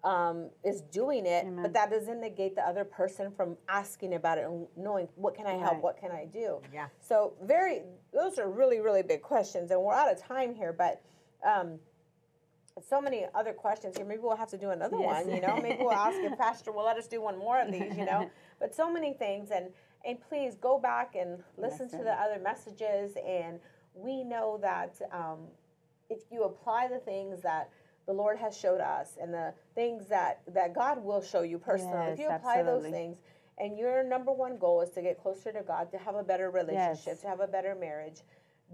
um, 0.06 0.50
is 0.64 0.82
doing 0.82 1.26
it, 1.26 1.46
but 1.62 1.74
that 1.74 1.90
doesn't 1.90 2.22
negate 2.22 2.56
the 2.56 2.62
other 2.62 2.86
person 2.86 3.32
from 3.32 3.58
asking 3.68 4.14
about 4.14 4.38
it 4.38 4.46
and 4.46 4.68
knowing 4.78 5.10
what 5.16 5.34
can 5.36 5.48
I 5.48 5.54
help, 5.58 5.74
Right. 5.74 5.84
what 5.84 5.98
can 5.98 6.12
I 6.12 6.26
do. 6.26 6.62
Yeah. 6.72 6.88
So 7.00 7.34
very, 7.42 7.82
those 8.14 8.38
are 8.38 8.48
really 8.50 8.80
really 8.80 9.02
big 9.04 9.22
questions, 9.24 9.72
and 9.72 9.82
we're 9.82 9.94
out 9.94 10.12
of 10.12 10.22
time 10.22 10.56
here, 10.56 10.72
but. 10.72 11.02
Um, 11.46 11.80
so 12.90 13.00
many 13.00 13.26
other 13.34 13.54
questions 13.54 13.96
here. 13.96 14.06
Maybe 14.06 14.20
we'll 14.22 14.36
have 14.36 14.50
to 14.50 14.58
do 14.58 14.72
another 14.72 14.98
Yes. 15.00 15.24
one. 15.26 15.34
You 15.34 15.40
know, 15.40 15.56
maybe 15.62 15.78
we'll 15.82 15.94
ask 15.94 16.18
if 16.18 16.38
Pastor 16.46 16.74
will 16.74 16.84
let 16.84 16.98
us 16.98 17.08
do 17.08 17.22
one 17.22 17.38
more 17.38 17.62
of 17.62 17.72
these. 17.72 17.96
You 17.96 18.04
know, 18.04 18.30
but 18.60 18.76
so 18.76 18.92
many 18.92 19.14
things, 19.14 19.50
and 19.52 19.68
and 20.04 20.20
please 20.28 20.56
go 20.56 20.78
back 20.78 21.16
and 21.16 21.42
listen 21.58 21.90
to 21.92 21.98
the 22.04 22.12
other 22.12 22.38
messages 22.38 23.14
and 23.26 23.60
we 23.96 24.26
know 24.26 24.58
that 24.62 25.00
um, 25.14 25.40
if 26.10 26.20
you 26.30 26.44
apply 26.44 26.90
the 26.90 27.00
things 27.00 27.42
that 27.44 27.70
the 28.06 28.14
Lord 28.14 28.38
has 28.38 28.58
showed 28.58 28.82
us 28.82 29.18
and 29.22 29.34
the 29.34 29.54
things 29.74 30.08
that, 30.08 30.42
that 30.54 30.74
God 30.74 31.04
will 31.04 31.22
show 31.22 31.42
you 31.42 31.58
personally, 31.58 32.12
if 32.12 32.20
you 32.20 32.28
apply 32.28 32.64
those 32.64 32.86
things 32.88 33.18
and 33.58 33.78
your 33.78 34.04
number 34.04 34.32
one 34.32 34.58
goal 34.58 34.82
is 34.82 34.90
to 34.92 35.02
get 35.02 35.22
closer 35.22 35.52
to 35.52 35.62
God, 35.62 35.92
to 35.92 35.98
have 35.98 36.16
a 36.16 36.24
better 36.24 36.50
relationship, 36.52 37.06
Yes. 37.08 37.22
to 37.22 37.28
have 37.28 37.40
a 37.40 37.48
better 37.48 37.74
marriage, 37.76 38.22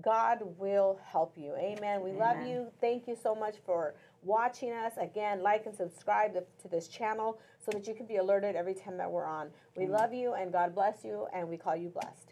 God 0.02 0.40
will 0.58 1.00
help 1.06 1.38
you. 1.38 1.54
Amen. 1.56 2.02
We 2.02 2.12
love 2.12 2.48
you. 2.48 2.68
Thank 2.80 3.08
you 3.08 3.16
so 3.22 3.36
much 3.36 3.56
for 3.66 3.94
watching 4.24 4.72
us. 4.72 4.94
Again, 4.98 5.44
like 5.44 5.66
and 5.66 5.76
subscribe 5.76 6.34
to, 6.34 6.44
to 6.62 6.68
this 6.70 6.88
channel 6.88 7.40
so 7.60 7.72
that 7.72 7.88
you 7.88 7.94
can 7.94 8.06
be 8.06 8.18
alerted 8.18 8.56
every 8.56 8.74
time 8.74 8.98
that 8.98 9.12
we're 9.12 9.26
on. 9.26 9.50
We 9.76 9.86
mm. 9.86 9.90
love 9.90 10.14
you 10.14 10.34
and 10.34 10.52
God 10.52 10.74
bless 10.74 11.04
you, 11.04 11.28
and 11.34 11.48
we 11.48 11.58
call 11.58 11.76
you 11.76 11.90
blessed. 11.90 12.31